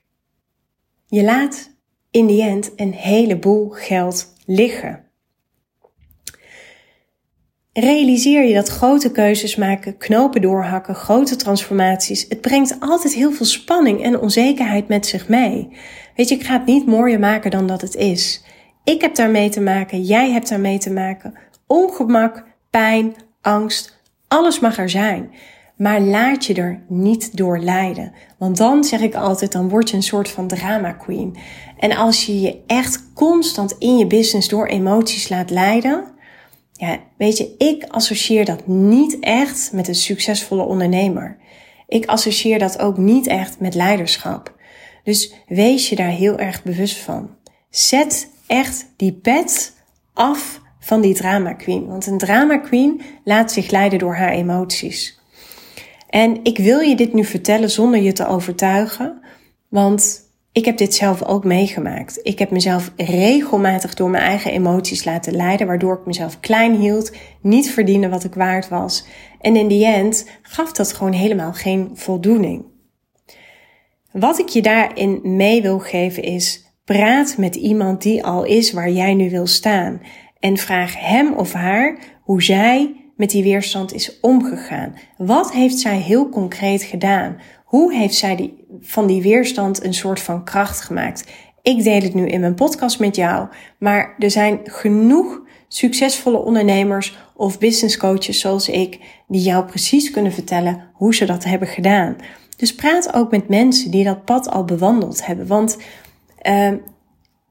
Je 1.08 1.24
laat 1.24 1.70
in 2.12 2.26
die 2.26 2.42
end 2.42 2.72
een 2.76 2.94
heleboel 2.94 3.70
geld 3.70 4.34
liggen. 4.46 5.05
Realiseer 7.80 8.44
je 8.44 8.54
dat 8.54 8.70
grote 8.70 9.12
keuzes 9.12 9.56
maken, 9.56 9.98
knopen 9.98 10.42
doorhakken, 10.42 10.96
grote 10.96 11.36
transformaties, 11.36 12.26
het 12.30 12.42
brengt 12.42 12.76
altijd 12.80 13.14
heel 13.14 13.32
veel 13.32 13.46
spanning 13.46 14.04
en 14.04 14.20
onzekerheid 14.20 14.88
met 14.88 15.06
zich 15.06 15.28
mee. 15.28 15.70
Weet 16.16 16.30
je, 16.30 16.36
ik 16.36 16.44
ga 16.44 16.54
het 16.54 16.66
niet 16.66 16.86
mooier 16.86 17.20
maken 17.20 17.52
dan 17.52 17.68
dat 17.68 17.82
het 17.82 17.96
is. 17.96 18.44
Ik 18.84 19.02
heb 19.02 19.16
daarmee 19.16 19.50
te 19.50 19.62
maken, 19.62 20.02
jij 20.02 20.32
hebt 20.32 20.50
daarmee 20.50 20.78
te 20.78 20.92
maken. 20.92 21.34
Ongemak, 21.68 22.44
pijn, 22.70 23.16
angst, 23.42 24.02
alles 24.28 24.60
mag 24.60 24.78
er 24.78 24.90
zijn. 24.90 25.32
Maar 25.78 26.02
laat 26.02 26.46
je 26.46 26.54
er 26.54 26.84
niet 26.88 27.38
door 27.38 27.60
leiden. 27.60 28.14
Want 28.38 28.58
dan 28.58 28.84
zeg 28.84 29.02
ik 29.02 29.16
altijd, 29.16 29.52
dan 29.52 29.70
word 29.70 29.90
je 29.90 29.96
een 29.96 30.04
soort 30.04 30.30
van 30.30 30.48
drama 30.48 30.92
queen. 30.92 31.36
En 31.80 31.96
als 31.96 32.26
je 32.26 32.42
je 32.42 32.62
echt 32.68 33.04
constant 33.14 33.76
in 33.80 33.98
je 33.98 34.08
business 34.08 34.48
door 34.48 34.68
emoties 34.68 35.30
laat 35.30 35.50
leiden, 35.50 36.14
ja, 36.78 37.00
weet 37.18 37.38
je, 37.38 37.56
ik 37.58 37.86
associeer 37.88 38.46
dat 38.46 38.68
niet 38.68 39.20
echt 39.20 39.72
met 39.74 39.88
een 39.88 39.96
succesvolle 39.96 40.64
ondernemer. 40.64 41.38
Ik 41.88 42.06
associeer 42.06 42.60
dat 42.60 42.80
ook 42.80 42.98
niet 42.98 43.28
echt 43.28 43.60
met 43.60 43.76
leiderschap. 43.76 44.54
Dus 45.04 45.34
wees 45.48 45.90
je 45.90 45.96
daar 45.96 46.10
heel 46.10 46.38
erg 46.38 46.64
bewust 46.64 46.98
van. 46.98 47.30
Zet 47.70 48.30
echt 48.48 48.94
die 48.96 49.14
pet 49.14 49.74
af 50.14 50.62
van 50.80 51.02
die 51.02 51.14
drama 51.14 51.54
queen. 51.54 51.88
Want 51.88 52.06
een 52.06 52.18
drama 52.18 52.58
queen 52.58 53.02
laat 53.24 53.52
zich 53.52 53.72
leiden 53.72 54.00
door 54.00 54.16
haar 54.16 54.32
emoties. 54.32 55.20
En 56.10 56.40
ik 56.44 56.58
wil 56.58 56.80
je 56.80 56.96
dit 56.96 57.14
nu 57.14 57.26
vertellen 57.26 57.72
zonder 57.72 58.02
je 58.02 58.14
te 58.14 58.28
overtuigen, 58.28 59.22
want 59.70 60.25
ik 60.56 60.66
heb 60.66 60.78
dit 60.78 60.96
zelf 60.96 61.24
ook 61.24 61.44
meegemaakt. 61.44 62.20
Ik 62.24 62.40
heb 62.40 62.52
mezelf 62.52 62.92
regelmatig 62.96 63.94
door 63.94 64.10
mijn 64.10 64.24
eigen 64.24 64.52
emoties 64.52 65.04
laten 65.04 65.36
leiden, 65.36 65.68
waardoor 65.68 65.94
ik 65.94 66.06
mezelf 66.06 66.40
klein 66.40 66.76
hield, 66.76 67.12
niet 67.42 67.72
verdiende 67.72 68.10
wat 68.10 68.24
ik 68.24 68.34
waard 68.34 68.70
was. 68.70 69.06
En 69.42 69.56
in 69.56 69.68
die 69.68 69.86
end 69.86 70.30
gaf 70.42 70.72
dat 70.72 70.94
gewoon 70.94 71.14
helemaal 71.14 71.54
geen 71.54 71.90
voldoening. 71.94 72.66
Wat 74.12 74.40
ik 74.40 74.48
je 74.48 74.62
daarin 74.62 75.20
mee 75.24 75.62
wil 75.62 75.80
geven 75.80 76.24
is, 76.24 76.66
Praat 76.86 77.38
met 77.38 77.56
iemand 77.56 78.02
die 78.02 78.24
al 78.24 78.44
is 78.44 78.72
waar 78.72 78.90
jij 78.90 79.14
nu 79.14 79.30
wil 79.30 79.48
staan. 79.48 80.02
En 80.40 80.58
vraag 80.58 81.00
hem 81.00 81.34
of 81.34 81.54
haar 81.54 81.98
hoe 82.22 82.44
zij 82.44 82.96
met 83.16 83.30
die 83.30 83.44
weerstand 83.44 83.94
is 83.94 84.20
omgegaan. 84.20 84.96
Wat 85.18 85.52
heeft 85.52 85.80
zij 85.80 85.98
heel 85.98 86.30
concreet 86.30 86.84
gedaan? 86.84 87.38
Hoe 87.76 87.94
heeft 87.94 88.16
zij 88.16 88.36
die, 88.36 88.66
van 88.82 89.08
die 89.08 89.22
weerstand 89.22 89.84
een 89.84 89.94
soort 89.94 90.20
van 90.20 90.44
kracht 90.44 90.82
gemaakt? 90.82 91.24
Ik 91.62 91.84
deel 91.84 92.02
het 92.02 92.14
nu 92.14 92.28
in 92.28 92.40
mijn 92.40 92.56
podcast 92.56 93.00
met 93.00 93.16
jou, 93.16 93.48
maar 93.78 94.16
er 94.20 94.32
zijn 94.32 94.60
genoeg 94.64 95.42
succesvolle 95.68 96.38
ondernemers 96.38 97.18
of 97.34 97.60
business 97.60 97.98
coaches 97.98 98.40
zoals 98.40 98.70
ik 98.70 99.00
die 99.28 99.42
jou 99.42 99.66
precies 99.66 100.12
kunnen 100.12 100.32
vertellen 100.32 100.90
hoe 100.94 101.16
ze 101.16 101.26
dat 101.26 101.44
hebben 101.44 101.68
gedaan. 101.68 102.16
Dus 102.58 102.76
praat 102.76 103.14
ook 103.14 103.32
met 103.32 103.50
mensen 103.50 103.92
die 103.92 104.04
dat 104.04 104.26
pad 104.26 104.50
al 104.50 104.66
bewandeld 104.66 105.26
hebben, 105.26 105.48
want 105.48 105.78
uh, 106.42 106.72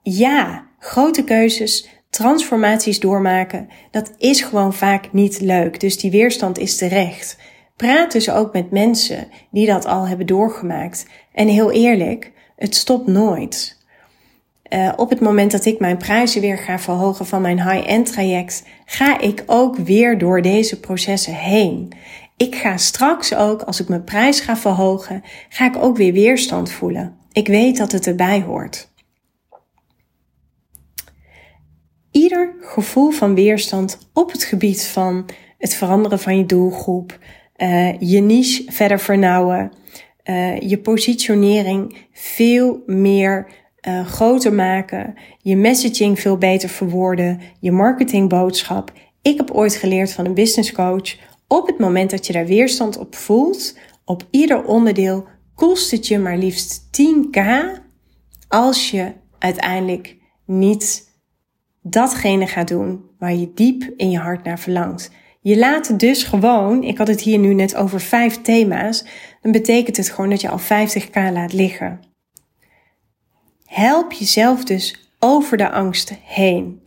ja, 0.02 0.66
grote 0.78 1.24
keuzes, 1.24 1.88
transformaties 2.10 3.00
doormaken, 3.00 3.68
dat 3.90 4.12
is 4.18 4.40
gewoon 4.40 4.74
vaak 4.74 5.12
niet 5.12 5.40
leuk. 5.40 5.80
Dus 5.80 5.98
die 5.98 6.10
weerstand 6.10 6.58
is 6.58 6.76
terecht. 6.76 7.36
Praat 7.76 8.12
dus 8.12 8.30
ook 8.30 8.52
met 8.52 8.70
mensen 8.70 9.28
die 9.50 9.66
dat 9.66 9.86
al 9.86 10.08
hebben 10.08 10.26
doorgemaakt. 10.26 11.06
En 11.32 11.48
heel 11.48 11.72
eerlijk, 11.72 12.32
het 12.56 12.74
stopt 12.74 13.06
nooit. 13.06 13.82
Uh, 14.72 14.92
op 14.96 15.10
het 15.10 15.20
moment 15.20 15.50
dat 15.50 15.64
ik 15.64 15.78
mijn 15.78 15.96
prijzen 15.96 16.40
weer 16.40 16.58
ga 16.58 16.78
verhogen 16.78 17.26
van 17.26 17.42
mijn 17.42 17.70
high-end 17.70 18.12
traject, 18.12 18.64
ga 18.84 19.20
ik 19.20 19.42
ook 19.46 19.76
weer 19.76 20.18
door 20.18 20.42
deze 20.42 20.80
processen 20.80 21.34
heen. 21.34 21.92
Ik 22.36 22.54
ga 22.54 22.76
straks 22.76 23.34
ook, 23.34 23.62
als 23.62 23.80
ik 23.80 23.88
mijn 23.88 24.04
prijs 24.04 24.40
ga 24.40 24.56
verhogen, 24.56 25.22
ga 25.48 25.66
ik 25.66 25.76
ook 25.76 25.96
weer 25.96 26.12
weerstand 26.12 26.70
voelen. 26.70 27.16
Ik 27.32 27.46
weet 27.46 27.76
dat 27.76 27.92
het 27.92 28.06
erbij 28.06 28.42
hoort. 28.42 28.92
Ieder 32.10 32.54
gevoel 32.60 33.10
van 33.10 33.34
weerstand 33.34 33.98
op 34.12 34.32
het 34.32 34.44
gebied 34.44 34.86
van 34.86 35.26
het 35.58 35.74
veranderen 35.74 36.18
van 36.18 36.38
je 36.38 36.46
doelgroep, 36.46 37.18
uh, 37.56 38.00
je 38.00 38.20
niche 38.20 38.64
verder 38.66 39.00
vernauwen, 39.00 39.72
uh, 40.24 40.60
je 40.60 40.78
positionering 40.78 41.96
veel 42.12 42.82
meer 42.86 43.46
uh, 43.88 44.06
groter 44.06 44.52
maken, 44.52 45.14
je 45.38 45.56
messaging 45.56 46.20
veel 46.20 46.38
beter 46.38 46.68
verwoorden, 46.68 47.40
je 47.60 47.72
marketingboodschap. 47.72 48.92
Ik 49.22 49.36
heb 49.36 49.50
ooit 49.50 49.74
geleerd 49.74 50.12
van 50.12 50.26
een 50.26 50.34
business 50.34 50.72
coach, 50.72 51.16
op 51.48 51.66
het 51.66 51.78
moment 51.78 52.10
dat 52.10 52.26
je 52.26 52.32
daar 52.32 52.46
weerstand 52.46 52.98
op 52.98 53.14
voelt, 53.14 53.78
op 54.04 54.26
ieder 54.30 54.64
onderdeel 54.64 55.26
kost 55.54 55.90
het 55.90 56.06
je 56.06 56.18
maar 56.18 56.36
liefst 56.36 56.82
10k 57.02 57.40
als 58.48 58.90
je 58.90 59.12
uiteindelijk 59.38 60.16
niet 60.46 61.10
datgene 61.82 62.46
gaat 62.46 62.68
doen 62.68 63.04
waar 63.18 63.34
je 63.34 63.52
diep 63.54 63.92
in 63.96 64.10
je 64.10 64.18
hart 64.18 64.44
naar 64.44 64.58
verlangt. 64.58 65.10
Je 65.44 65.58
laat 65.58 66.00
dus 66.00 66.22
gewoon, 66.22 66.82
ik 66.82 66.98
had 66.98 67.08
het 67.08 67.20
hier 67.20 67.38
nu 67.38 67.54
net 67.54 67.74
over 67.74 68.00
vijf 68.00 68.42
thema's, 68.42 69.04
dan 69.40 69.52
betekent 69.52 69.96
het 69.96 70.10
gewoon 70.10 70.30
dat 70.30 70.40
je 70.40 70.48
al 70.48 70.60
50k 70.60 71.32
laat 71.32 71.52
liggen. 71.52 72.00
Help 73.64 74.12
jezelf 74.12 74.64
dus 74.64 75.10
over 75.18 75.56
de 75.56 75.70
angst 75.70 76.12
heen. 76.24 76.82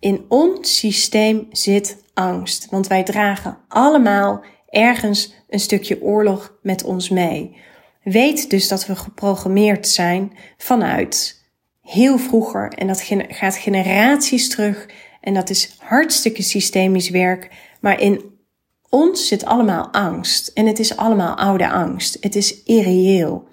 In 0.00 0.24
ons 0.28 0.78
systeem 0.78 1.46
zit 1.50 2.02
angst, 2.14 2.66
want 2.70 2.86
wij 2.86 3.02
dragen 3.02 3.58
allemaal 3.68 4.44
ergens 4.68 5.34
een 5.48 5.60
stukje 5.60 6.02
oorlog 6.02 6.58
met 6.62 6.84
ons 6.84 7.08
mee. 7.08 7.56
Weet 8.02 8.50
dus 8.50 8.68
dat 8.68 8.86
we 8.86 8.96
geprogrammeerd 8.96 9.88
zijn 9.88 10.32
vanuit 10.56 11.44
heel 11.82 12.18
vroeger. 12.18 12.72
En 12.72 12.86
dat 12.86 13.02
gaat 13.28 13.56
generaties 13.56 14.48
terug. 14.48 14.86
En 15.20 15.34
dat 15.34 15.50
is 15.50 15.76
hartstikke 15.78 16.42
systemisch 16.42 17.10
werk. 17.10 17.50
Maar 17.86 18.00
in 18.00 18.20
ons 18.88 19.28
zit 19.28 19.44
allemaal 19.44 19.88
angst. 19.92 20.48
En 20.48 20.66
het 20.66 20.78
is 20.78 20.96
allemaal 20.96 21.36
oude 21.36 21.70
angst. 21.70 22.16
Het 22.20 22.36
is 22.36 22.62
irreëel. 22.62 23.48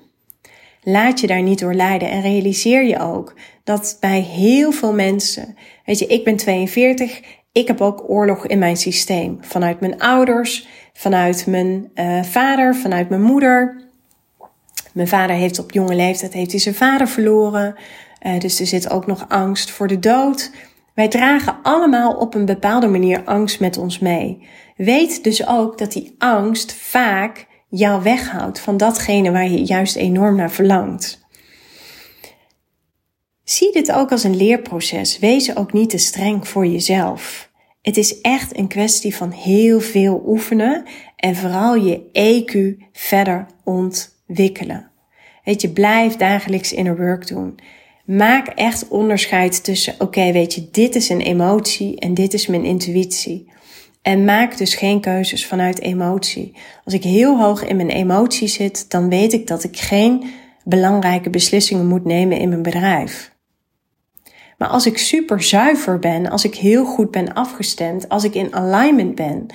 Laat 0.82 1.20
je 1.20 1.28
daar 1.28 1.42
niet 1.42 1.60
door 1.60 1.74
leiden. 1.74 2.10
En 2.10 2.22
realiseer 2.22 2.84
je 2.84 3.00
ook 3.00 3.34
dat 3.64 3.98
bij 4.00 4.20
heel 4.20 4.72
veel 4.72 4.94
mensen. 4.94 5.58
Weet 5.86 6.00
je, 6.00 6.08
ik 6.08 6.24
ben 6.24 6.36
42. 6.36 7.22
Ik 7.52 7.68
heb 7.68 7.82
ook 7.82 8.10
oorlog 8.10 8.48
in 8.48 8.60
mijn 8.60 8.78
systeem. 8.78 9.38
Vanuit 9.42 9.80
mijn 9.80 10.00
ouders, 10.00 10.68
vanuit 10.94 11.46
mijn 11.48 11.92
uh, 11.96 12.24
vader, 12.24 12.76
vanuit 12.76 13.10
mijn 13.10 13.24
moeder. 13.24 13.82
Mijn 14.94 15.08
vader 15.08 15.36
heeft 15.36 15.60
op 15.60 15.72
jonge 15.72 15.96
leeftijd 15.96 16.34
heeft 16.34 16.52
hij 16.52 16.60
zijn 16.60 16.76
vader 16.76 17.08
verloren. 17.08 17.76
Uh, 18.22 18.40
dus 18.40 18.60
er 18.60 18.68
zit 18.68 18.90
ook 18.90 19.06
nog 19.06 19.26
angst 19.30 19.72
voor 19.72 19.88
de 19.88 20.00
dood. 20.00 20.52
Wij 20.94 21.08
dragen 21.08 21.58
allemaal 21.62 22.14
op 22.14 22.34
een 22.36 22.46
bepaalde 22.46 22.88
manier 22.88 23.24
angst 23.24 23.60
met 23.60 23.78
ons 23.78 24.00
mee. 24.00 24.48
Weet 24.76 25.24
dus 25.24 25.48
ook 25.48 25.78
dat 25.78 25.92
die 25.92 26.16
angst 26.18 26.74
vaak 26.74 27.48
jou 27.70 28.04
weghoudt 28.04 28.60
van 28.60 28.78
datgene 28.78 29.32
waar 29.32 29.50
je 29.50 29.64
juist 29.64 29.96
enorm 29.96 30.36
naar 30.36 30.52
verlangt. 30.52 31.22
Zie 33.44 33.72
dit 33.72 33.92
ook 33.92 34.12
als 34.12 34.24
een 34.24 34.36
leerproces. 34.36 35.20
Wees 35.20 35.56
ook 35.56 35.74
niet 35.74 35.90
te 35.90 35.98
streng 35.98 36.48
voor 36.48 36.66
jezelf. 36.66 37.52
Het 37.82 37.98
is 37.98 38.22
echt 38.22 38.58
een 38.58 38.68
kwestie 38.68 39.16
van 39.16 39.32
heel 39.32 39.80
veel 39.80 40.24
oefenen 40.26 40.86
en 41.16 41.36
vooral 41.36 41.76
je 41.76 42.02
EQ 42.12 42.84
verder 42.92 43.46
ontwikkelen. 43.64 44.92
Weet 45.44 45.62
je, 45.62 45.70
blijf 45.70 46.16
dagelijks 46.16 46.74
inner 46.74 46.98
work 46.98 47.28
doen. 47.28 47.60
Maak 48.04 48.48
echt 48.48 48.88
onderscheid 48.88 49.64
tussen, 49.64 49.96
oké, 50.00 50.32
weet 50.32 50.54
je, 50.54 50.68
dit 50.72 50.96
is 50.96 51.10
een 51.10 51.22
emotie 51.22 52.00
en 52.00 52.14
dit 52.14 52.34
is 52.34 52.48
mijn 52.48 52.66
intuïtie. 52.66 53.52
En 54.02 54.26
maak 54.26 54.58
dus 54.58 54.76
geen 54.76 55.02
keuzes 55.02 55.46
vanuit 55.46 55.82
emotie. 55.82 56.56
Als 56.86 56.94
ik 56.94 57.04
heel 57.04 57.40
hoog 57.40 57.64
in 57.64 57.76
mijn 57.76 57.90
emotie 57.90 58.48
zit, 58.48 58.90
dan 58.90 59.10
weet 59.10 59.34
ik 59.34 59.48
dat 59.48 59.64
ik 59.64 59.78
geen 59.78 60.32
belangrijke 60.64 61.30
beslissingen 61.30 61.88
moet 61.88 62.06
nemen 62.06 62.38
in 62.38 62.50
mijn 62.50 62.62
bedrijf. 62.62 63.32
Maar 64.58 64.70
als 64.70 64.86
ik 64.86 64.98
super 64.98 65.44
zuiver 65.44 66.00
ben, 66.00 66.30
als 66.30 66.46
ik 66.46 66.56
heel 66.56 66.86
goed 66.86 67.12
ben 67.12 67.34
afgestemd, 67.34 68.10
als 68.10 68.24
ik 68.24 68.36
in 68.36 68.56
alignment 68.56 69.16
ben, 69.16 69.46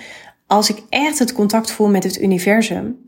als 0.46 0.70
ik 0.70 0.82
echt 0.88 1.18
het 1.18 1.32
contact 1.32 1.70
voel 1.70 1.88
met 1.88 2.04
het 2.04 2.20
universum, 2.20 3.06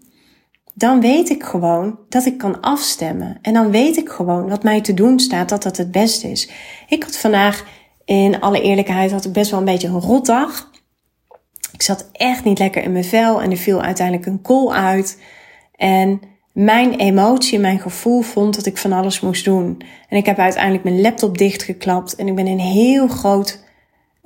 dan 0.80 1.00
weet 1.00 1.30
ik 1.30 1.42
gewoon 1.42 1.98
dat 2.08 2.26
ik 2.26 2.38
kan 2.38 2.60
afstemmen. 2.60 3.38
En 3.42 3.52
dan 3.52 3.70
weet 3.70 3.96
ik 3.96 4.08
gewoon 4.08 4.48
wat 4.48 4.62
mij 4.62 4.80
te 4.80 4.94
doen 4.94 5.18
staat, 5.18 5.48
dat 5.48 5.62
dat 5.62 5.76
het 5.76 5.90
beste 5.90 6.30
is. 6.30 6.50
Ik 6.88 7.02
had 7.02 7.16
vandaag, 7.16 7.64
in 8.04 8.40
alle 8.40 8.62
eerlijkheid, 8.62 9.12
had 9.12 9.24
ik 9.24 9.32
best 9.32 9.50
wel 9.50 9.58
een 9.58 9.64
beetje 9.64 9.88
een 9.88 10.00
rotdag. 10.00 10.70
Ik 11.72 11.82
zat 11.82 12.08
echt 12.12 12.44
niet 12.44 12.58
lekker 12.58 12.82
in 12.82 12.92
mijn 12.92 13.04
vel 13.04 13.42
en 13.42 13.50
er 13.50 13.56
viel 13.56 13.82
uiteindelijk 13.82 14.26
een 14.26 14.42
kool 14.42 14.74
uit. 14.74 15.20
En 15.76 16.20
mijn 16.52 16.94
emotie, 16.94 17.58
mijn 17.58 17.80
gevoel 17.80 18.20
vond 18.20 18.54
dat 18.54 18.66
ik 18.66 18.76
van 18.76 18.92
alles 18.92 19.20
moest 19.20 19.44
doen. 19.44 19.82
En 20.08 20.16
ik 20.16 20.26
heb 20.26 20.38
uiteindelijk 20.38 20.84
mijn 20.84 21.00
laptop 21.00 21.38
dichtgeklapt 21.38 22.14
en 22.14 22.28
ik 22.28 22.34
ben 22.34 22.46
een 22.46 22.60
heel 22.60 23.08
groot, 23.08 23.64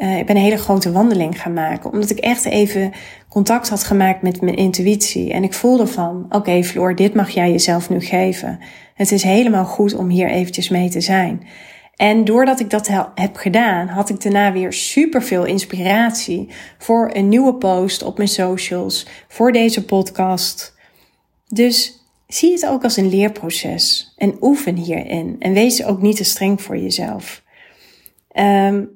uh, 0.05 0.19
ik 0.19 0.27
ben 0.27 0.37
een 0.37 0.43
hele 0.43 0.57
grote 0.57 0.93
wandeling 0.93 1.41
gaan 1.41 1.53
maken. 1.53 1.93
Omdat 1.93 2.11
ik 2.11 2.19
echt 2.19 2.45
even 2.45 2.93
contact 3.29 3.69
had 3.69 3.85
gemaakt 3.85 4.23
met 4.23 4.41
mijn 4.41 4.57
intuïtie. 4.57 5.33
En 5.33 5.43
ik 5.43 5.53
voelde 5.53 5.87
van, 5.87 6.25
oké 6.25 6.37
okay, 6.37 6.65
Floor, 6.65 6.95
dit 6.95 7.15
mag 7.15 7.31
jij 7.31 7.51
jezelf 7.51 7.91
nu 7.91 8.01
geven. 8.01 8.59
Het 8.95 9.13
is 9.13 9.23
helemaal 9.23 9.65
goed 9.65 9.95
om 9.95 10.09
hier 10.09 10.31
eventjes 10.31 10.69
mee 10.69 10.89
te 10.89 11.01
zijn. 11.01 11.47
En 11.97 12.25
doordat 12.25 12.61
ik 12.61 12.71
dat 12.71 12.91
heb 13.15 13.37
gedaan, 13.37 13.89
had 13.89 14.11
ik 14.11 14.23
daarna 14.23 14.53
weer 14.53 14.73
super 14.73 15.23
veel 15.23 15.45
inspiratie 15.45 16.49
voor 16.79 17.11
een 17.13 17.29
nieuwe 17.29 17.55
post 17.55 18.03
op 18.03 18.17
mijn 18.17 18.29
socials, 18.29 19.07
voor 19.29 19.53
deze 19.53 19.85
podcast. 19.85 20.77
Dus 21.49 22.05
zie 22.27 22.53
het 22.53 22.67
ook 22.67 22.85
als 22.85 22.97
een 22.97 23.09
leerproces 23.09 24.15
en 24.17 24.37
oefen 24.41 24.77
hierin. 24.77 25.37
En 25.39 25.53
wees 25.53 25.85
ook 25.85 26.03
niet 26.03 26.17
te 26.17 26.25
streng 26.25 26.63
voor 26.63 26.79
jezelf. 26.79 27.43
Um, 28.37 28.94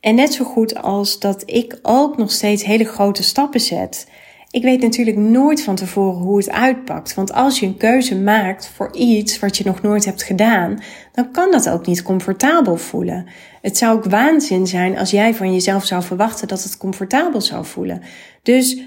en 0.00 0.14
net 0.14 0.32
zo 0.32 0.44
goed 0.44 0.82
als 0.82 1.18
dat 1.18 1.42
ik 1.46 1.78
ook 1.82 2.16
nog 2.16 2.30
steeds 2.30 2.64
hele 2.64 2.84
grote 2.84 3.22
stappen 3.22 3.60
zet. 3.60 4.06
Ik 4.50 4.62
weet 4.62 4.80
natuurlijk 4.80 5.16
nooit 5.16 5.62
van 5.62 5.74
tevoren 5.74 6.22
hoe 6.22 6.36
het 6.36 6.50
uitpakt. 6.50 7.14
Want 7.14 7.32
als 7.32 7.60
je 7.60 7.66
een 7.66 7.76
keuze 7.76 8.16
maakt 8.16 8.68
voor 8.68 8.96
iets 8.96 9.38
wat 9.38 9.56
je 9.56 9.64
nog 9.64 9.82
nooit 9.82 10.04
hebt 10.04 10.22
gedaan, 10.22 10.80
dan 11.12 11.30
kan 11.30 11.50
dat 11.50 11.68
ook 11.68 11.86
niet 11.86 12.02
comfortabel 12.02 12.76
voelen. 12.76 13.26
Het 13.62 13.78
zou 13.78 13.96
ook 13.96 14.04
waanzin 14.04 14.66
zijn 14.66 14.98
als 14.98 15.10
jij 15.10 15.34
van 15.34 15.52
jezelf 15.52 15.84
zou 15.84 16.02
verwachten 16.02 16.48
dat 16.48 16.62
het 16.62 16.76
comfortabel 16.76 17.40
zou 17.40 17.64
voelen. 17.64 18.02
Dus 18.42 18.78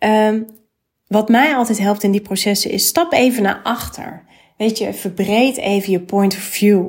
um, 0.00 0.46
wat 1.06 1.28
mij 1.28 1.54
altijd 1.54 1.78
helpt 1.78 2.02
in 2.02 2.10
die 2.10 2.20
processen 2.20 2.70
is 2.70 2.86
stap 2.86 3.12
even 3.12 3.42
naar 3.42 3.60
achter. 3.62 4.24
Weet 4.56 4.78
je, 4.78 4.92
verbreed 4.92 5.56
even 5.56 5.92
je 5.92 6.00
point 6.00 6.34
of 6.34 6.40
view. 6.40 6.86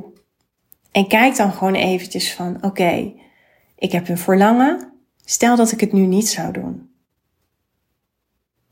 En 0.91 1.08
kijk 1.08 1.36
dan 1.36 1.52
gewoon 1.52 1.76
eventjes 1.76 2.34
van, 2.34 2.58
oké, 2.62 3.13
ik 3.78 3.92
heb 3.92 4.10
een 4.10 4.18
verlangen. 4.18 4.92
Stel 5.26 5.56
dat 5.56 5.72
ik 5.72 5.80
het 5.80 5.94
nu 5.94 6.06
niet 6.06 6.30
zou 6.30 6.52
doen. 6.54 6.90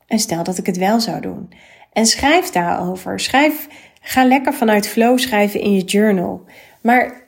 En 0.06 0.18
stel 0.18 0.42
dat 0.44 0.58
ik 0.58 0.66
het 0.66 0.76
wel 0.76 1.00
zou 1.00 1.20
doen. 1.20 1.52
En 1.92 2.06
schrijf 2.06 2.50
daarover. 2.50 3.20
Schrijf, 3.20 3.68
ga 4.00 4.24
lekker 4.24 4.54
vanuit 4.54 4.88
flow 4.88 5.18
schrijven 5.18 5.60
in 5.60 5.72
je 5.72 5.84
journal. 5.84 6.44
Maar 6.82 7.26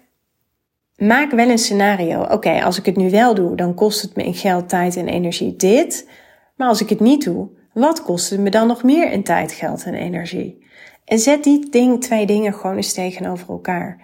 maak 0.97 1.31
wel 1.31 1.49
een 1.49 1.59
scenario. 1.59 2.23
Oké, 2.23 2.63
als 2.63 2.79
ik 2.79 2.87
het 2.87 2.97
nu 2.97 3.11
wel 3.11 3.35
doe, 3.35 3.57
dan 3.57 3.75
kost 3.75 4.03
het 4.03 4.17
me 4.17 4.25
in 4.25 4.35
geld, 4.35 4.69
tijd 4.69 4.97
en 4.97 5.09
energie 5.09 5.57
dit. 5.57 6.09
Maar 6.57 6.69
als 6.69 6.81
ik 6.81 6.89
het 6.89 7.01
niet 7.01 7.25
doe, 7.25 7.49
wat 7.73 8.03
kost 8.03 8.31
het 8.31 8.41
me 8.41 8.51
dan 8.51 8.67
nog 8.67 8.83
meer 8.83 9.13
in 9.13 9.23
tijd, 9.23 9.53
geld 9.53 9.85
en 9.85 9.95
energie? 9.95 10.67
En 11.05 11.19
zet 11.19 11.45
die 11.45 11.69
ding, 11.71 12.01
twee 12.01 12.27
dingen 12.27 12.55
gewoon 12.55 12.77
eens 12.77 12.93
tegenover 12.93 13.49
elkaar. 13.49 14.01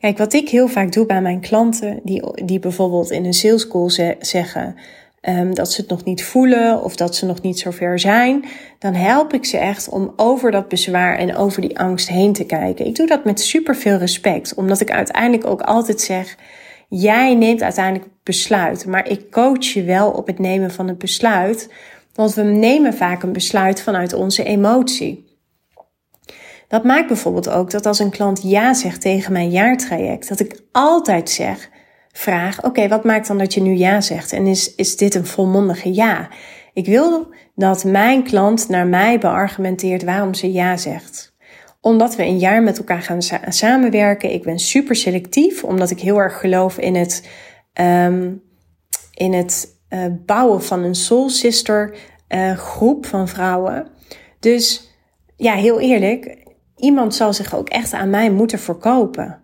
Kijk, 0.00 0.18
wat 0.18 0.32
ik 0.32 0.48
heel 0.48 0.68
vaak 0.68 0.92
doe 0.92 1.06
bij 1.06 1.22
mijn 1.22 1.40
klanten, 1.40 2.00
die, 2.02 2.22
die 2.44 2.58
bijvoorbeeld 2.58 3.10
in 3.10 3.24
een 3.24 3.32
sales 3.32 3.68
call 3.68 4.16
zeggen 4.20 4.76
um, 5.22 5.54
dat 5.54 5.72
ze 5.72 5.80
het 5.80 5.90
nog 5.90 6.04
niet 6.04 6.24
voelen 6.24 6.82
of 6.82 6.96
dat 6.96 7.16
ze 7.16 7.26
nog 7.26 7.42
niet 7.42 7.58
zo 7.58 7.70
ver 7.70 7.98
zijn, 7.98 8.44
dan 8.78 8.94
help 8.94 9.32
ik 9.32 9.44
ze 9.44 9.58
echt 9.58 9.88
om 9.88 10.12
over 10.16 10.50
dat 10.50 10.68
bezwaar 10.68 11.18
en 11.18 11.36
over 11.36 11.60
die 11.60 11.78
angst 11.78 12.08
heen 12.08 12.32
te 12.32 12.44
kijken. 12.44 12.86
Ik 12.86 12.96
doe 12.96 13.06
dat 13.06 13.24
met 13.24 13.40
super 13.40 13.76
veel 13.76 13.96
respect, 13.96 14.54
omdat 14.54 14.80
ik 14.80 14.90
uiteindelijk 14.90 15.46
ook 15.46 15.60
altijd 15.60 16.00
zeg: 16.00 16.36
jij 16.88 17.34
neemt 17.34 17.62
uiteindelijk 17.62 18.10
besluit, 18.22 18.86
maar 18.86 19.08
ik 19.08 19.30
coach 19.30 19.64
je 19.64 19.82
wel 19.82 20.10
op 20.10 20.26
het 20.26 20.38
nemen 20.38 20.70
van 20.70 20.88
het 20.88 20.98
besluit 20.98 21.68
want 22.14 22.34
we 22.34 22.42
nemen 22.42 22.94
vaak 22.94 23.22
een 23.22 23.32
besluit 23.32 23.82
vanuit 23.82 24.12
onze 24.12 24.44
emotie. 24.44 25.29
Dat 26.70 26.84
maakt 26.84 27.06
bijvoorbeeld 27.06 27.48
ook 27.48 27.70
dat 27.70 27.86
als 27.86 27.98
een 27.98 28.10
klant 28.10 28.42
ja 28.42 28.74
zegt 28.74 29.00
tegen 29.00 29.32
mijn 29.32 29.50
jaartraject, 29.50 30.28
dat 30.28 30.40
ik 30.40 30.60
altijd 30.72 31.30
zeg, 31.30 31.70
vraag, 32.12 32.64
oké, 32.64 32.88
wat 32.88 33.04
maakt 33.04 33.26
dan 33.26 33.38
dat 33.38 33.54
je 33.54 33.60
nu 33.60 33.74
ja 33.74 34.00
zegt? 34.00 34.32
En 34.32 34.46
is, 34.46 34.74
is 34.74 34.96
dit 34.96 35.14
een 35.14 35.26
volmondige 35.26 35.94
ja? 35.94 36.28
Ik 36.72 36.86
wil 36.86 37.34
dat 37.54 37.84
mijn 37.84 38.22
klant 38.22 38.68
naar 38.68 38.86
mij 38.86 39.18
beargumenteert 39.18 40.04
waarom 40.04 40.34
ze 40.34 40.52
ja 40.52 40.76
zegt. 40.76 41.34
Omdat 41.80 42.16
we 42.16 42.22
een 42.22 42.38
jaar 42.38 42.62
met 42.62 42.78
elkaar 42.78 43.02
gaan 43.02 43.22
samenwerken. 43.48 44.32
Ik 44.32 44.42
ben 44.42 44.58
super 44.58 44.96
selectief, 44.96 45.64
omdat 45.64 45.90
ik 45.90 46.00
heel 46.00 46.18
erg 46.18 46.40
geloof 46.40 46.78
in 46.78 46.94
het, 46.94 47.28
um, 47.80 48.42
in 49.14 49.32
het 49.32 49.68
uh, 49.88 50.04
bouwen 50.26 50.62
van 50.62 50.82
een 50.82 50.94
soul 50.94 51.28
sister 51.28 51.96
uh, 52.28 52.56
groep 52.56 53.06
van 53.06 53.28
vrouwen. 53.28 53.86
Dus 54.40 54.88
ja, 55.36 55.54
heel 55.54 55.80
eerlijk, 55.80 56.39
iemand 56.80 57.14
zal 57.14 57.32
zich 57.32 57.54
ook 57.54 57.68
echt 57.68 57.92
aan 57.92 58.10
mij 58.10 58.30
moeten 58.30 58.58
verkopen. 58.58 59.38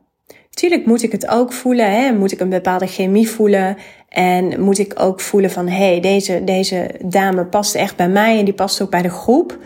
Tuurlijk 0.50 0.86
moet 0.86 1.02
ik 1.02 1.12
het 1.12 1.28
ook 1.28 1.52
voelen, 1.52 1.90
hè? 1.90 2.12
moet 2.12 2.32
ik 2.32 2.40
een 2.40 2.48
bepaalde 2.48 2.86
chemie 2.86 3.28
voelen. 3.28 3.76
En 4.08 4.60
moet 4.60 4.78
ik 4.78 5.00
ook 5.00 5.20
voelen 5.20 5.50
van, 5.50 5.68
hé, 5.68 5.90
hey, 5.90 6.00
deze, 6.00 6.44
deze 6.44 6.90
dame 7.04 7.46
past 7.46 7.74
echt 7.74 7.96
bij 7.96 8.08
mij 8.08 8.38
en 8.38 8.44
die 8.44 8.54
past 8.54 8.82
ook 8.82 8.90
bij 8.90 9.02
de 9.02 9.10
groep. 9.10 9.58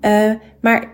Uh, 0.00 0.32
maar 0.60 0.88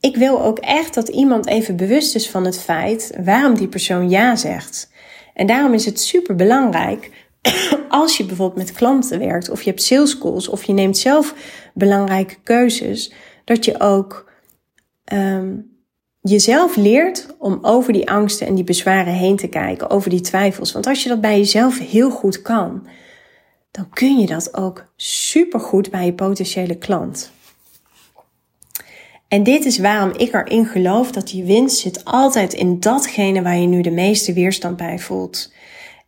ik 0.00 0.16
wil 0.16 0.42
ook 0.42 0.58
echt 0.58 0.94
dat 0.94 1.08
iemand 1.08 1.46
even 1.46 1.76
bewust 1.76 2.14
is 2.14 2.30
van 2.30 2.44
het 2.44 2.60
feit 2.60 3.18
waarom 3.24 3.54
die 3.54 3.68
persoon 3.68 4.10
ja 4.10 4.36
zegt. 4.36 4.90
En 5.34 5.46
daarom 5.46 5.74
is 5.74 5.84
het 5.84 6.00
super 6.00 6.34
belangrijk 6.34 7.10
als 7.88 8.16
je 8.16 8.24
bijvoorbeeld 8.24 8.66
met 8.66 8.76
klanten 8.76 9.18
werkt, 9.18 9.50
of 9.50 9.62
je 9.62 9.70
hebt 9.70 9.82
sales 9.82 10.18
calls, 10.18 10.48
of 10.48 10.64
je 10.64 10.72
neemt 10.72 10.98
zelf 10.98 11.34
belangrijke 11.74 12.36
keuzes, 12.42 13.12
dat 13.44 13.64
je 13.64 13.80
ook 13.80 14.27
um, 15.12 15.76
jezelf 16.20 16.76
leert 16.76 17.26
om 17.38 17.58
over 17.62 17.92
die 17.92 18.10
angsten 18.10 18.46
en 18.46 18.54
die 18.54 18.64
bezwaren 18.64 19.12
heen 19.12 19.36
te 19.36 19.48
kijken, 19.48 19.90
over 19.90 20.10
die 20.10 20.20
twijfels. 20.20 20.72
Want 20.72 20.86
als 20.86 21.02
je 21.02 21.08
dat 21.08 21.20
bij 21.20 21.38
jezelf 21.38 21.78
heel 21.78 22.10
goed 22.10 22.42
kan, 22.42 22.86
dan 23.70 23.88
kun 23.90 24.18
je 24.18 24.26
dat 24.26 24.56
ook 24.56 24.92
supergoed 24.96 25.90
bij 25.90 26.04
je 26.04 26.12
potentiële 26.12 26.74
klant. 26.74 27.32
En 29.28 29.42
dit 29.42 29.64
is 29.64 29.78
waarom 29.78 30.12
ik 30.16 30.34
erin 30.34 30.66
geloof 30.66 31.12
dat 31.12 31.28
die 31.28 31.44
winst 31.44 31.78
zit 31.78 32.04
altijd 32.04 32.52
in 32.52 32.80
datgene 32.80 33.42
waar 33.42 33.56
je 33.56 33.66
nu 33.66 33.80
de 33.80 33.90
meeste 33.90 34.32
weerstand 34.32 34.76
bij 34.76 34.98
voelt. 34.98 35.52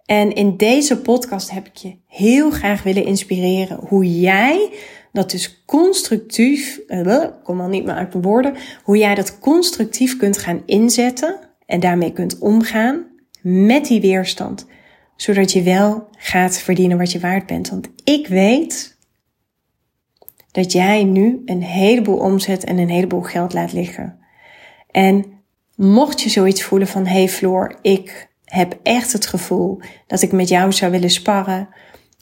En 0.05 0.33
in 0.33 0.57
deze 0.57 1.01
podcast 1.01 1.51
heb 1.51 1.67
ik 1.67 1.77
je 1.77 1.97
heel 2.07 2.51
graag 2.51 2.83
willen 2.83 3.05
inspireren 3.05 3.79
hoe 3.89 4.21
jij 4.21 4.71
dat 5.13 5.31
dus 5.31 5.63
constructief, 5.65 6.81
uh, 6.87 7.25
kom 7.43 7.61
al 7.61 7.69
niet 7.69 7.85
meer 7.85 7.95
uit 7.95 8.13
mijn 8.13 8.25
woorden, 8.25 8.55
hoe 8.83 8.97
jij 8.97 9.15
dat 9.15 9.39
constructief 9.39 10.17
kunt 10.17 10.39
gaan 10.39 10.63
inzetten 10.67 11.37
en 11.67 11.81
daarmee 11.81 12.13
kunt 12.13 12.39
omgaan 12.39 13.07
met 13.43 13.87
die 13.87 14.01
weerstand, 14.01 14.67
zodat 15.17 15.53
je 15.53 15.63
wel 15.63 16.09
gaat 16.11 16.59
verdienen 16.59 16.99
wat 16.99 17.13
je 17.13 17.21
waard 17.21 17.47
bent. 17.47 17.69
Want 17.69 17.89
ik 18.05 18.27
weet 18.27 18.99
dat 20.51 20.73
jij 20.73 21.05
nu 21.05 21.43
een 21.45 21.63
heleboel 21.63 22.19
omzet 22.19 22.65
en 22.65 22.79
een 22.79 22.89
heleboel 22.89 23.23
geld 23.23 23.53
laat 23.53 23.73
liggen. 23.73 24.19
En 24.91 25.25
mocht 25.77 26.21
je 26.21 26.29
zoiets 26.29 26.63
voelen 26.63 26.89
van, 26.89 27.07
hey 27.07 27.29
Floor, 27.29 27.79
ik 27.83 28.29
heb 28.45 28.79
echt 28.83 29.13
het 29.13 29.27
gevoel 29.27 29.81
dat 30.07 30.23
ik 30.23 30.33
met 30.33 30.49
jou 30.49 30.73
zou 30.73 30.91
willen 30.91 31.11
sparren 31.11 31.69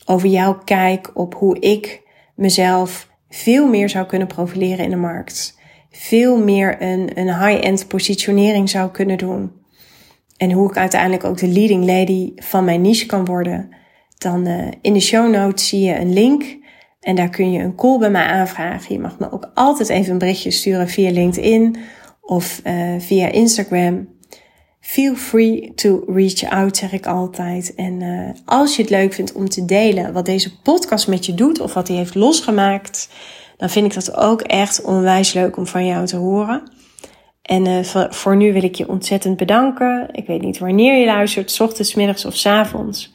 over 0.05 0.29
jouw 0.29 0.59
kijk 0.65 1.11
op 1.15 1.35
hoe 1.35 1.59
ik 1.59 2.07
mezelf 2.39 3.09
veel 3.29 3.67
meer 3.67 3.89
zou 3.89 4.07
kunnen 4.07 4.29
profileren 4.29 4.85
in 4.85 4.91
de 4.91 4.97
markt. 4.97 5.59
Veel 5.91 6.45
meer 6.45 6.83
een, 6.83 7.11
een 7.15 7.45
high-end 7.45 7.89
positionering 7.89 8.71
zou 8.71 8.91
kunnen 8.91 9.19
doen. 9.19 9.53
En 10.37 10.53
hoe 10.53 10.71
ik 10.71 10.77
uiteindelijk 10.77 11.25
ook 11.25 11.39
de 11.39 11.49
leading 11.49 11.85
lady 11.85 12.33
van 12.37 12.65
mijn 12.65 12.81
niche 12.81 13.07
kan 13.07 13.25
worden. 13.25 13.69
Dan 14.19 14.49
uh, 14.49 14.67
in 14.81 14.93
de 14.93 15.01
show 15.01 15.31
notes 15.31 15.69
zie 15.69 15.81
je 15.81 15.99
een 15.99 16.13
link. 16.13 16.57
En 17.01 17.15
daar 17.15 17.31
kun 17.31 17.53
je 17.53 17.63
een 17.63 17.75
call 17.75 17.99
bij 17.99 18.11
mij 18.11 18.25
aanvragen. 18.25 18.95
Je 18.95 19.01
mag 19.01 19.19
me 19.19 19.33
ook 19.33 19.51
altijd 19.55 19.89
even 19.89 20.13
een 20.13 20.19
berichtje 20.19 20.51
sturen 20.51 20.89
via 20.89 21.11
LinkedIn 21.11 21.77
of 22.21 22.61
uh, 22.65 22.95
via 22.99 23.31
Instagram. 23.31 24.09
Feel 24.89 25.15
free 25.15 25.73
to 25.75 26.05
reach 26.07 26.43
out, 26.45 26.77
zeg 26.77 26.93
ik 26.93 27.07
altijd. 27.07 27.75
En 27.75 28.01
uh, 28.01 28.31
als 28.45 28.77
je 28.77 28.83
het 28.83 28.91
leuk 28.91 29.13
vindt 29.13 29.33
om 29.33 29.49
te 29.49 29.65
delen 29.65 30.13
wat 30.13 30.27
deze 30.27 30.61
podcast 30.61 31.09
met 31.09 31.27
je 31.27 31.35
doet 31.35 31.61
of 31.61 31.75
wat 31.75 31.89
hij 31.89 31.97
heeft 31.97 32.15
losgemaakt, 32.15 33.09
dan 33.57 33.71
vind 33.71 33.87
ik 33.87 33.95
dat 33.95 34.17
ook 34.17 34.41
echt 34.41 34.83
onwijs 34.83 35.33
leuk 35.33 35.57
om 35.57 35.67
van 35.67 35.87
jou 35.87 36.07
te 36.07 36.17
horen. 36.17 36.63
En 37.43 37.67
uh, 37.67 38.09
voor, 38.11 38.37
nu 38.37 38.53
wil 38.53 38.63
ik 38.63 38.75
je 38.75 38.89
ontzettend 38.89 39.37
bedanken. 39.37 40.09
Ik 40.13 40.27
weet 40.27 40.43
niet 40.43 40.59
wanneer 40.59 40.99
je 40.99 41.07
luistert, 41.07 41.51
s 41.51 41.61
ochtends, 41.61 41.95
middags 41.95 42.25
of 42.25 42.37
s 42.37 42.47
avonds. 42.47 43.15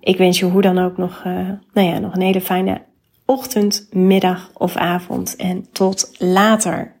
Ik 0.00 0.16
wens 0.16 0.38
je 0.38 0.44
hoe 0.44 0.62
dan 0.62 0.78
ook 0.78 0.96
nog, 0.96 1.22
uh, 1.26 1.48
nou 1.72 1.88
ja, 1.88 1.98
nog 1.98 2.14
een 2.14 2.22
hele 2.22 2.40
fijne 2.40 2.82
ochtend, 3.24 3.88
middag 3.90 4.50
of 4.54 4.76
avond. 4.76 5.36
En 5.36 5.66
tot 5.72 6.14
later. 6.18 6.93